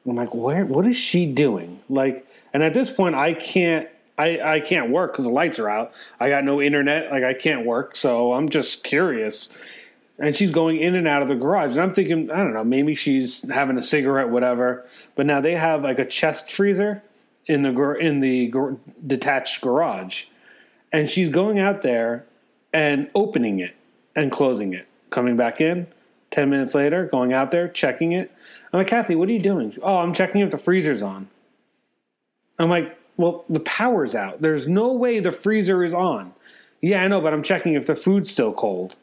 I'm 0.06 0.16
like, 0.16 0.34
where? 0.34 0.64
What 0.64 0.86
is 0.86 0.96
she 0.96 1.26
doing? 1.26 1.80
Like, 1.88 2.26
and 2.52 2.62
at 2.62 2.74
this 2.74 2.90
point, 2.90 3.14
I 3.14 3.34
can't. 3.34 3.88
I, 4.18 4.56
I 4.56 4.60
can't 4.60 4.90
work 4.90 5.12
because 5.12 5.24
the 5.24 5.30
lights 5.30 5.58
are 5.58 5.70
out. 5.70 5.92
I 6.18 6.28
got 6.28 6.44
no 6.44 6.60
internet. 6.60 7.10
Like 7.10 7.24
I 7.24 7.32
can't 7.32 7.64
work, 7.64 7.96
so 7.96 8.34
I'm 8.34 8.50
just 8.50 8.84
curious. 8.84 9.48
And 10.18 10.36
she's 10.36 10.50
going 10.50 10.78
in 10.78 10.94
and 10.94 11.08
out 11.08 11.22
of 11.22 11.28
the 11.28 11.34
garage, 11.34 11.70
and 11.70 11.80
I'm 11.80 11.94
thinking, 11.94 12.30
I 12.30 12.36
don't 12.36 12.52
know, 12.52 12.62
maybe 12.62 12.94
she's 12.94 13.40
having 13.50 13.78
a 13.78 13.82
cigarette, 13.82 14.28
whatever. 14.28 14.84
But 15.16 15.24
now 15.24 15.40
they 15.40 15.56
have 15.56 15.82
like 15.82 15.98
a 15.98 16.04
chest 16.04 16.52
freezer 16.52 17.02
in 17.46 17.62
the 17.62 17.94
in 17.98 18.20
the 18.20 18.52
detached 19.06 19.62
garage, 19.62 20.24
and 20.92 21.08
she's 21.08 21.30
going 21.30 21.58
out 21.58 21.82
there 21.82 22.26
and 22.72 23.10
opening 23.14 23.60
it 23.60 23.74
and 24.16 24.30
closing 24.30 24.74
it, 24.74 24.86
coming 25.10 25.36
back 25.36 25.60
in. 25.60 25.86
Ten 26.30 26.48
minutes 26.50 26.74
later, 26.74 27.06
going 27.06 27.32
out 27.32 27.50
there, 27.50 27.68
checking 27.68 28.12
it. 28.12 28.30
I'm 28.72 28.78
like, 28.78 28.86
Kathy, 28.86 29.16
what 29.16 29.28
are 29.28 29.32
you 29.32 29.40
doing? 29.40 29.76
Oh, 29.82 29.96
I'm 29.96 30.14
checking 30.14 30.40
if 30.42 30.50
the 30.50 30.58
freezer's 30.58 31.02
on. 31.02 31.28
I'm 32.58 32.70
like, 32.70 32.96
well, 33.16 33.44
the 33.48 33.60
power's 33.60 34.14
out. 34.14 34.40
There's 34.40 34.68
no 34.68 34.92
way 34.92 35.18
the 35.18 35.32
freezer 35.32 35.82
is 35.82 35.92
on. 35.92 36.32
Yeah, 36.80 37.02
I 37.02 37.08
know, 37.08 37.20
but 37.20 37.32
I'm 37.32 37.42
checking 37.42 37.74
if 37.74 37.86
the 37.86 37.96
food's 37.96 38.30
still 38.30 38.52
cold. 38.52 38.94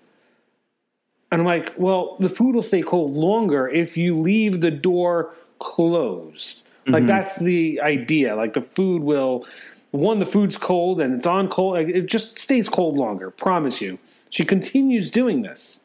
And 1.31 1.41
I'm 1.41 1.45
like, 1.45 1.73
well, 1.77 2.15
the 2.19 2.29
food 2.29 2.55
will 2.55 2.63
stay 2.63 2.81
cold 2.81 3.13
longer 3.13 3.67
if 3.67 3.97
you 3.97 4.19
leave 4.19 4.61
the 4.61 4.71
door 4.71 5.35
closed. 5.59 6.61
Like 6.87 7.01
mm-hmm. 7.01 7.07
that's 7.07 7.37
the 7.37 7.81
idea. 7.81 8.35
Like 8.35 8.53
the 8.53 8.61
food 8.61 9.03
will, 9.03 9.45
one, 9.91 10.19
the 10.19 10.25
food's 10.25 10.57
cold 10.57 11.01
and 11.01 11.15
it's 11.15 11.25
on 11.25 11.49
cold. 11.49 11.77
It 11.77 12.07
just 12.07 12.37
stays 12.37 12.69
cold 12.69 12.97
longer. 12.97 13.31
Promise 13.31 13.81
you. 13.81 13.99
She 14.29 14.43
continues 14.43 15.09
doing 15.09 15.41
this. 15.41 15.79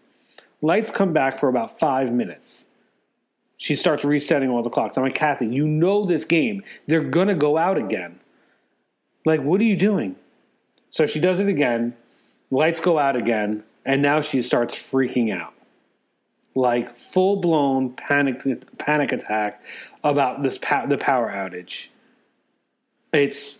Lights 0.61 0.91
come 0.91 1.13
back 1.13 1.39
for 1.39 1.49
about 1.49 1.79
five 1.79 2.13
minutes. 2.13 2.65
She 3.57 3.77
starts 3.77 4.05
resetting 4.05 4.51
all 4.51 4.63
the 4.63 4.71
clocks. 4.71 4.97
I'm 4.97 5.05
like, 5.05 5.15
Kathy, 5.15 5.47
you 5.47 5.67
know 5.67 6.05
this 6.05 6.25
game. 6.25 6.63
They're 6.89 7.05
gonna 7.05 7.35
go 7.37 7.57
out 7.57 7.79
again. 7.79 8.19
Like, 9.25 9.41
what 9.41 9.61
are 9.61 9.65
you 9.65 9.77
doing? 9.77 10.17
So 10.91 11.07
she 11.07 11.21
does 11.21 11.39
it 11.39 11.49
again. 11.49 11.97
Lights 12.51 12.81
go 12.81 12.99
out 12.99 13.17
again, 13.17 13.63
and 13.85 14.03
now 14.03 14.21
she 14.21 14.43
starts 14.43 14.75
freaking 14.75 15.33
out, 15.33 15.55
like 16.55 16.99
full 17.13 17.37
blown 17.37 17.95
panic 17.95 18.43
panic 18.79 19.13
attack 19.13 19.63
about 20.05 20.43
this 20.43 20.59
pa- 20.59 20.87
the 20.87 20.99
power 20.99 21.31
outage. 21.31 21.87
It's 23.13 23.59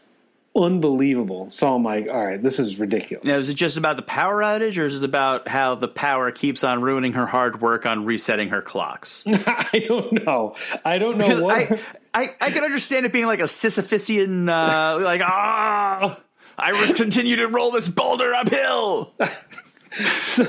unbelievable. 0.55 1.49
So 1.53 1.75
I'm 1.75 1.83
like, 1.83 2.09
all 2.09 2.25
right, 2.25 2.43
this 2.43 2.59
is 2.59 2.79
ridiculous. 2.79 3.25
Now, 3.27 3.37
is 3.37 3.49
it 3.49 3.55
just 3.55 3.77
about 3.77 3.97
the 3.97 4.03
power 4.03 4.41
outage, 4.43 4.79
or 4.79 4.87
is 4.87 4.97
it 4.97 5.05
about 5.05 5.49
how 5.49 5.75
the 5.75 5.89
power 5.89 6.31
keeps 6.31 6.63
on 6.65 6.83
ruining 6.83 7.15
her 7.15 7.27
hard 7.27 7.61
work 7.61 7.87
on 7.87 8.05
resetting 8.05 8.49
her 8.51 8.63
clocks? 8.63 9.25
I 9.27 9.85
don't 9.87 10.25
know. 10.25 10.57
I 10.85 10.99
don't 10.99 11.19
know 11.19 11.27
Because 11.27 11.43
what. 11.43 11.55
I, 11.73 11.81
I, 12.15 12.35
I 12.41 12.51
can 12.51 12.65
understand 12.65 13.07
it 13.07 13.13
being 13.13 13.27
like 13.27 13.41
a 13.41 13.45
Sisyphusian, 13.45 14.49
uh, 14.49 15.01
like 15.05 15.23
ah, 15.23 16.21
I 16.59 16.73
must 16.73 16.97
continue 16.97 17.37
to 17.37 17.47
roll 17.47 17.71
this 17.71 17.89
boulder 17.89 18.35
uphill, 18.35 19.13
so, 20.25 20.45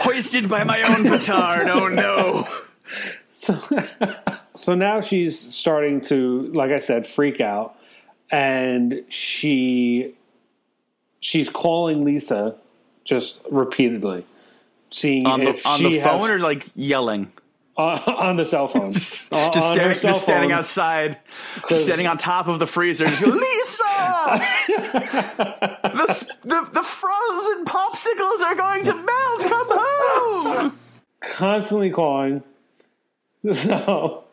hoisted 0.00 0.48
by 0.48 0.64
my 0.64 0.82
own 0.82 1.04
petard. 1.04 1.68
Oh 1.68 1.88
no! 1.88 2.48
so 4.56 4.74
now 4.74 5.00
she's 5.00 5.54
starting 5.54 6.00
to, 6.02 6.50
like 6.54 6.70
I 6.70 6.78
said, 6.78 7.06
freak 7.06 7.40
out, 7.40 7.77
and 8.30 9.02
she 9.08 10.14
she's 11.20 11.48
calling 11.48 12.04
Lisa 12.04 12.56
just 13.04 13.36
repeatedly, 13.50 14.24
seeing 14.90 15.26
On 15.26 15.40
the 15.40 15.60
on 15.66 15.82
the 15.82 16.00
phone 16.00 16.20
has, 16.20 16.30
or 16.30 16.38
like 16.38 16.66
yelling, 16.74 17.32
uh, 17.76 18.00
on 18.06 18.36
the 18.36 18.44
cell 18.44 18.68
phone, 18.68 18.92
just, 18.92 19.32
On- 19.32 19.52
just 19.52 19.66
on 19.66 19.74
standing, 19.74 19.98
cell 19.98 20.08
just 20.10 20.22
standing 20.22 20.50
phone. 20.50 20.58
outside, 20.58 21.18
'Cause- 21.62 21.70
just 21.70 21.84
standing 21.86 22.06
on 22.06 22.18
top 22.18 22.48
of 22.48 22.58
the 22.58 22.66
freezer. 22.66 23.06
Just 23.06 23.22
go, 23.24 23.30
Lisa, 23.30 23.82
the, 25.82 26.28
the 26.42 26.68
the 26.74 26.82
frozen 26.82 27.64
popsicles 27.64 28.40
are 28.42 28.54
going 28.54 28.84
to 28.84 28.94
melt. 28.94 29.40
Come 29.40 29.66
home. 29.70 30.78
constantly 31.20 31.90
calling. 31.90 32.42
So, 33.54 34.24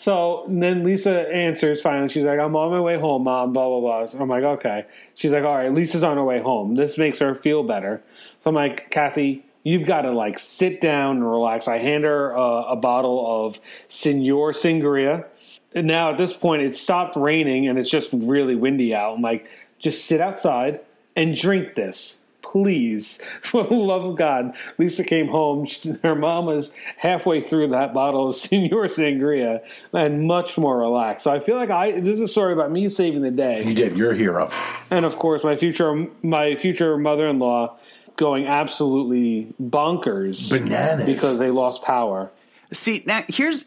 so 0.00 0.46
then 0.48 0.82
Lisa 0.82 1.28
answers 1.28 1.82
finally. 1.82 2.08
She's 2.08 2.24
like, 2.24 2.38
"I'm 2.38 2.56
on 2.56 2.70
my 2.70 2.80
way 2.80 2.98
home, 2.98 3.24
mom." 3.24 3.52
Blah 3.52 3.68
blah 3.68 3.80
blah. 3.80 4.06
So 4.06 4.18
I'm 4.18 4.28
like, 4.30 4.42
"Okay." 4.42 4.86
She's 5.14 5.30
like, 5.30 5.44
"All 5.44 5.54
right." 5.54 5.72
Lisa's 5.72 6.02
on 6.02 6.16
her 6.16 6.24
way 6.24 6.40
home. 6.40 6.74
This 6.74 6.96
makes 6.96 7.18
her 7.18 7.34
feel 7.34 7.62
better. 7.62 8.02
So 8.40 8.48
I'm 8.48 8.56
like, 8.56 8.90
"Kathy, 8.90 9.44
you've 9.62 9.86
got 9.86 10.02
to 10.02 10.12
like 10.12 10.38
sit 10.38 10.80
down 10.80 11.16
and 11.18 11.30
relax." 11.30 11.68
I 11.68 11.76
hand 11.78 12.04
her 12.04 12.34
uh, 12.34 12.62
a 12.62 12.76
bottle 12.76 13.46
of 13.46 13.60
Senor 13.90 14.54
Sangria. 14.54 15.26
And 15.74 15.86
now 15.86 16.12
at 16.12 16.18
this 16.18 16.32
point, 16.32 16.62
it 16.62 16.74
stopped 16.76 17.14
raining 17.14 17.68
and 17.68 17.78
it's 17.78 17.90
just 17.90 18.08
really 18.12 18.56
windy 18.56 18.94
out. 18.94 19.14
I'm 19.14 19.22
like, 19.22 19.46
just 19.78 20.06
sit 20.06 20.20
outside 20.20 20.80
and 21.14 21.36
drink 21.36 21.74
this, 21.74 22.16
please. 22.42 23.18
For 23.42 23.64
the 23.64 23.74
love 23.74 24.04
of 24.04 24.16
God. 24.16 24.52
Lisa 24.78 25.04
came 25.04 25.28
home. 25.28 25.66
She- 25.66 25.90
Her 26.02 26.14
mom 26.14 26.46
was 26.46 26.70
halfway 26.96 27.40
through 27.40 27.68
that 27.68 27.92
bottle 27.94 28.28
of 28.30 28.36
Senor 28.42 28.86
Sangria 28.88 29.60
and 29.92 30.26
much 30.26 30.56
more 30.58 30.78
relaxed. 30.78 31.24
So 31.24 31.30
I 31.30 31.40
feel 31.40 31.56
like 31.56 31.70
I 31.70 32.00
this 32.00 32.14
is 32.16 32.20
a 32.22 32.28
story 32.28 32.52
about 32.52 32.70
me 32.70 32.88
saving 32.88 33.22
the 33.22 33.30
day, 33.30 33.62
you 33.64 33.74
did. 33.74 33.96
You're 33.96 34.12
a 34.12 34.16
hero. 34.16 34.50
and 34.90 35.04
of 35.04 35.16
course 35.16 35.42
my 35.44 35.56
future 35.56 36.06
my 36.22 36.56
future 36.56 36.96
mother-in-law 36.98 37.76
going 38.16 38.46
absolutely 38.46 39.52
bonkers 39.62 40.48
Bananas. 40.50 41.06
because 41.06 41.38
they 41.38 41.50
lost 41.50 41.82
power. 41.82 42.30
See, 42.72 43.02
now 43.06 43.24
here's 43.28 43.64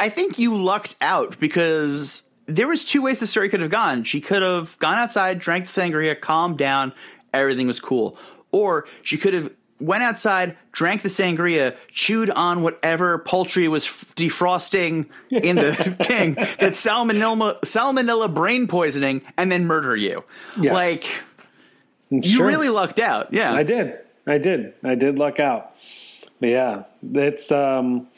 I 0.00 0.08
think 0.08 0.38
you 0.38 0.56
lucked 0.56 0.94
out 1.00 1.38
because 1.40 2.22
there 2.46 2.68
was 2.68 2.84
two 2.84 3.02
ways 3.02 3.18
the 3.20 3.26
story 3.26 3.48
could 3.48 3.60
have 3.60 3.70
gone. 3.70 4.04
She 4.04 4.20
could 4.20 4.42
have 4.42 4.78
gone 4.78 4.94
outside, 4.94 5.38
drank 5.38 5.66
the 5.66 5.80
sangria, 5.80 6.18
calmed 6.18 6.56
down, 6.58 6.92
everything 7.40 7.66
was 7.66 7.80
cool. 7.80 8.18
Or 8.52 8.86
she 9.02 9.16
could 9.18 9.34
have 9.34 9.50
went 9.80 10.02
outside, 10.02 10.56
drank 10.72 11.02
the 11.02 11.08
sangria, 11.08 11.76
chewed 11.90 12.30
on 12.30 12.62
whatever 12.62 13.18
poultry 13.18 13.68
was 13.68 13.86
defrosting 14.16 15.06
in 15.30 15.56
the 15.56 15.74
thing 16.02 16.34
that 16.34 16.72
salmonella 16.72 17.60
salmonella 17.60 18.32
brain 18.32 18.66
poisoning 18.66 19.22
and 19.36 19.50
then 19.52 19.66
murder 19.66 19.96
you. 19.96 20.24
Yes. 20.60 20.72
Like 20.72 21.04
you 22.10 22.44
really 22.44 22.68
lucked 22.68 22.98
out. 22.98 23.32
Yeah. 23.32 23.52
I 23.52 23.62
did. 23.62 23.98
I 24.26 24.38
did. 24.38 24.74
I 24.82 24.94
did 24.94 25.18
luck 25.18 25.38
out. 25.40 25.72
But 26.40 26.48
yeah, 26.48 26.82
it's 27.02 27.50
um 27.50 28.08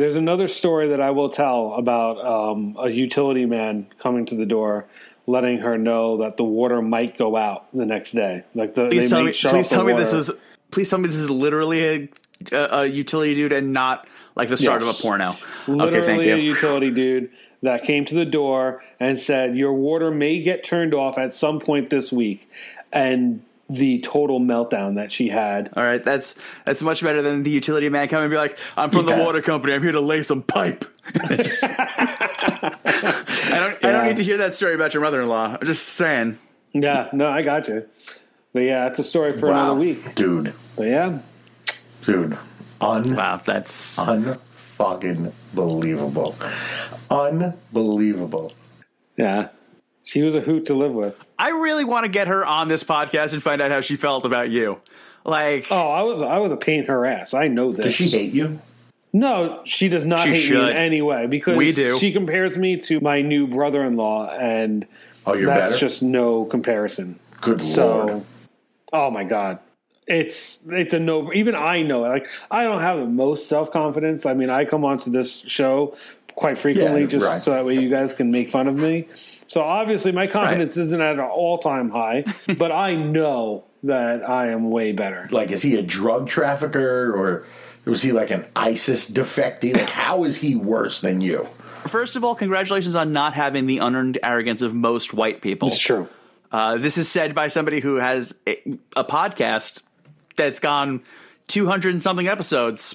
there's 0.00 0.16
another 0.16 0.48
story 0.48 0.88
that 0.88 1.00
I 1.02 1.10
will 1.10 1.28
tell 1.28 1.74
about 1.74 2.24
um, 2.24 2.74
a 2.80 2.88
utility 2.88 3.44
man 3.44 3.86
coming 3.98 4.24
to 4.26 4.34
the 4.34 4.46
door, 4.46 4.86
letting 5.26 5.58
her 5.58 5.78
know 5.78 6.18
that 6.18 6.36
the 6.36 6.44
water 6.44 6.80
might 6.82 7.16
go 7.18 7.36
out 7.36 7.66
the 7.72 7.86
next 7.86 8.12
day. 8.12 8.44
Like 8.54 8.74
the 8.74 8.88
Please 8.88 9.10
they 9.10 9.16
tell 9.16 9.24
me. 9.24 9.32
Please 9.32 9.68
tell 9.68 9.84
me 9.84 9.92
this 9.92 10.12
is. 10.12 10.30
Please 10.70 10.88
tell 10.88 10.98
me 10.98 11.08
this 11.08 11.16
is 11.16 11.28
literally 11.30 11.84
a, 11.84 12.08
a, 12.52 12.78
a 12.82 12.86
utility 12.86 13.34
dude 13.34 13.52
and 13.52 13.72
not 13.72 14.06
like 14.36 14.48
the 14.48 14.56
start 14.56 14.82
Yes. 14.82 14.90
of 14.90 14.98
a 14.98 15.02
porno. 15.02 15.36
literally 15.66 15.96
okay, 15.98 16.06
thank 16.06 16.22
you. 16.22 16.34
a 16.34 16.38
utility 16.38 16.90
dude 16.90 17.30
that 17.62 17.82
came 17.82 18.04
to 18.06 18.14
the 18.14 18.24
door 18.24 18.82
and 19.00 19.18
said 19.20 19.56
your 19.56 19.72
water 19.72 20.10
may 20.10 20.40
get 20.42 20.64
turned 20.64 20.94
off 20.94 21.18
at 21.18 21.34
some 21.34 21.58
point 21.60 21.90
this 21.90 22.10
week, 22.12 22.48
and 22.92 23.42
the 23.70 24.00
total 24.00 24.40
meltdown 24.40 24.96
that 24.96 25.12
she 25.12 25.28
had. 25.28 25.70
All 25.76 25.82
right, 25.82 26.02
that's 26.02 26.34
that's 26.66 26.82
much 26.82 27.02
better 27.02 27.22
than 27.22 27.42
the 27.44 27.50
utility 27.50 27.88
man 27.88 28.08
coming 28.08 28.24
and 28.24 28.30
be 28.30 28.36
like, 28.36 28.58
"I'm 28.76 28.90
from 28.90 29.08
Yeah. 29.08 29.16
the 29.16 29.22
water 29.24 29.40
company. 29.40 29.72
I'm 29.74 29.82
here 29.82 29.92
to 29.92 30.00
lay 30.00 30.22
some 30.22 30.42
pipe." 30.42 30.84
Just- 31.28 31.64
I 31.64 33.56
don't. 33.58 33.84
I 33.84 33.92
don't 33.92 34.06
need 34.06 34.16
to 34.16 34.24
hear 34.24 34.38
that 34.38 34.54
story 34.54 34.74
about 34.74 34.94
your 34.94 35.02
mother-in-law. 35.02 35.58
I'm 35.60 35.66
just 35.66 35.86
saying. 35.86 36.38
Yeah, 36.72 37.08
no, 37.12 37.28
I 37.28 37.42
got 37.42 37.68
you. 37.68 37.86
But 38.52 38.60
yeah, 38.60 38.88
it's 38.88 38.98
a 38.98 39.04
story 39.04 39.38
for 39.38 39.48
Wow, 39.48 39.64
another 39.72 39.80
week. 39.80 40.14
dude. 40.14 40.52
But 40.76 40.86
yeah, 40.88 41.18
dude. 42.02 42.36
Un 42.80 43.14
Wow, 43.14 43.40
that's 43.44 43.96
unfucking 43.98 45.32
believable. 45.52 46.34
Unbelievable. 47.10 48.52
Yeah. 49.16 49.48
She 50.04 50.22
was 50.22 50.34
a 50.34 50.40
hoot 50.40 50.66
to 50.66 50.74
live 50.74 50.92
with. 50.92 51.14
I 51.40 51.48
really 51.50 51.84
want 51.84 52.04
to 52.04 52.08
get 52.10 52.26
her 52.28 52.44
on 52.44 52.68
this 52.68 52.84
podcast 52.84 53.32
and 53.32 53.42
find 53.42 53.62
out 53.62 53.70
how 53.70 53.80
she 53.80 53.96
felt 53.96 54.26
about 54.26 54.50
you. 54.50 54.78
Like, 55.24 55.66
Oh, 55.70 55.88
I 55.88 56.02
was 56.02 56.22
I 56.22 56.38
was 56.38 56.52
a 56.52 56.56
pain 56.56 56.80
in 56.80 56.86
her 56.86 57.06
ass. 57.06 57.34
I 57.34 57.48
know 57.48 57.72
this. 57.72 57.86
Does 57.86 57.94
she 57.94 58.08
hate 58.08 58.32
you? 58.32 58.60
No, 59.12 59.62
she 59.64 59.88
does 59.88 60.04
not 60.04 60.20
She 60.20 60.34
hate 60.34 60.50
me 60.52 60.70
in 60.70 60.76
any 60.76 61.02
way 61.02 61.26
because 61.26 61.56
We 61.56 61.72
do. 61.72 61.98
she 61.98 62.12
compares 62.12 62.56
me 62.56 62.76
to 62.82 63.00
my 63.00 63.22
new 63.22 63.46
brother-in-law, 63.46 64.30
and 64.38 64.86
Oh, 65.26 65.34
you're 65.34 65.46
that's 65.52 65.72
better. 65.72 65.78
just 65.78 66.02
no 66.02 66.44
comparison. 66.44 67.18
Good 67.40 67.60
So, 67.60 68.04
lord. 68.06 68.24
oh 68.92 69.10
my 69.10 69.24
god, 69.24 69.58
it's 70.06 70.58
it's 70.68 70.92
a 70.94 70.98
no. 71.00 71.32
Even 71.32 71.54
I 71.54 71.82
know 71.82 72.04
it. 72.04 72.08
Like 72.08 72.26
I 72.50 72.62
don't 72.64 72.80
have 72.82 72.98
the 72.98 73.06
most 73.06 73.48
self 73.48 73.70
confidence. 73.72 74.26
I 74.26 74.34
mean, 74.34 74.48
I 74.50 74.64
come 74.64 74.84
onto 74.84 75.10
this 75.10 75.42
show 75.46 75.96
quite 76.36 76.58
frequently 76.58 77.02
Yeah, 77.02 77.06
just 77.08 77.26
right. 77.26 77.42
so 77.44 77.50
that 77.50 77.64
way 77.66 77.74
you 77.74 77.90
guys 77.90 78.12
can 78.12 78.30
make 78.30 78.50
fun 78.50 78.68
of 78.68 78.78
me. 78.78 79.08
So 79.50 79.62
obviously, 79.62 80.12
my 80.12 80.28
confidence 80.28 80.76
isn't 80.76 81.00
at 81.00 81.14
an 81.14 81.18
all 81.18 81.58
time 81.58 81.90
high, 81.90 82.24
but 82.56 82.70
I 82.70 82.94
know 82.94 83.64
that 83.82 84.22
I 84.22 84.50
am 84.52 84.70
way 84.70 84.92
better. 84.92 85.26
Like, 85.32 85.50
is 85.50 85.60
he 85.60 85.74
a 85.74 85.82
drug 85.82 86.28
trafficker 86.28 87.12
or 87.12 87.44
was 87.84 88.00
he 88.00 88.12
like 88.12 88.30
an 88.30 88.46
ISIS 88.54 89.10
defectee? 89.10 89.74
Like, 89.74 89.88
how 89.88 90.22
is 90.22 90.36
he 90.36 90.54
worse 90.54 91.00
than 91.00 91.20
you? 91.20 91.48
first 91.88 92.14
of 92.14 92.22
all, 92.22 92.36
congratulations 92.36 92.94
on 92.94 93.12
not 93.12 93.34
having 93.34 93.66
the 93.66 93.78
unearned 93.78 94.20
arrogance 94.22 94.62
of 94.62 94.72
most 94.72 95.12
white 95.12 95.42
people. 95.42 95.66
It's 95.72 95.80
true. 95.80 96.08
Uh, 96.52 96.76
this 96.76 96.96
is 96.96 97.08
said 97.08 97.34
by 97.34 97.48
somebody 97.48 97.80
who 97.80 97.96
has 97.96 98.32
a, 98.46 98.78
a 98.94 99.02
podcast 99.02 99.82
that's 100.36 100.60
gone 100.60 101.02
200 101.48 101.90
and 101.90 102.00
something 102.00 102.28
episodes 102.28 102.94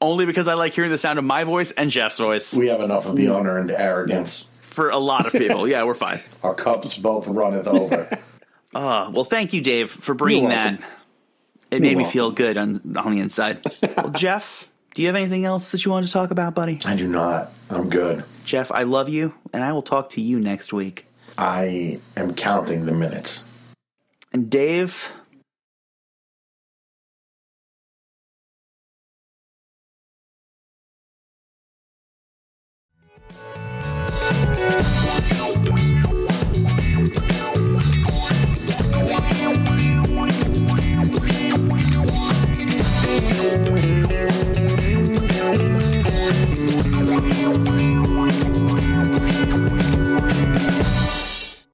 only 0.00 0.26
because 0.26 0.48
I 0.48 0.54
like 0.54 0.72
hearing 0.72 0.90
the 0.90 0.98
sound 0.98 1.20
of 1.20 1.24
my 1.24 1.44
voice 1.44 1.70
and 1.70 1.88
Jeff's 1.88 2.18
voice 2.18 2.52
We 2.52 2.66
have 2.66 2.80
enough 2.80 3.06
of 3.06 3.14
the 3.14 3.26
unearned 3.26 3.70
arrogance. 3.70 4.48
For 4.78 4.90
a 4.90 4.98
lot 4.98 5.26
of 5.26 5.32
people. 5.32 5.66
yeah, 5.68 5.82
we're 5.82 5.94
fine. 5.94 6.22
Our 6.44 6.54
cups 6.54 6.96
both 6.96 7.26
runneth 7.26 7.66
over. 7.66 8.16
Uh, 8.72 9.10
well, 9.12 9.24
thank 9.24 9.52
you, 9.52 9.60
Dave, 9.60 9.90
for 9.90 10.14
bringing 10.14 10.50
that. 10.50 10.80
It 11.72 11.82
made 11.82 11.96
me 11.96 12.04
welcome. 12.04 12.12
feel 12.12 12.30
good 12.30 12.56
on, 12.56 12.96
on 12.96 13.12
the 13.12 13.20
inside. 13.20 13.66
well, 13.96 14.10
Jeff, 14.10 14.68
do 14.94 15.02
you 15.02 15.08
have 15.08 15.16
anything 15.16 15.44
else 15.44 15.70
that 15.70 15.84
you 15.84 15.90
want 15.90 16.06
to 16.06 16.12
talk 16.12 16.30
about, 16.30 16.54
buddy? 16.54 16.78
I 16.84 16.94
do 16.94 17.08
not. 17.08 17.50
I'm 17.68 17.90
good. 17.90 18.24
Jeff, 18.44 18.70
I 18.70 18.84
love 18.84 19.08
you, 19.08 19.34
and 19.52 19.64
I 19.64 19.72
will 19.72 19.82
talk 19.82 20.10
to 20.10 20.20
you 20.20 20.38
next 20.38 20.72
week. 20.72 21.06
I 21.36 21.98
am 22.16 22.34
counting 22.34 22.86
the 22.86 22.92
minutes. 22.92 23.44
And 24.32 24.48
Dave, 24.48 25.10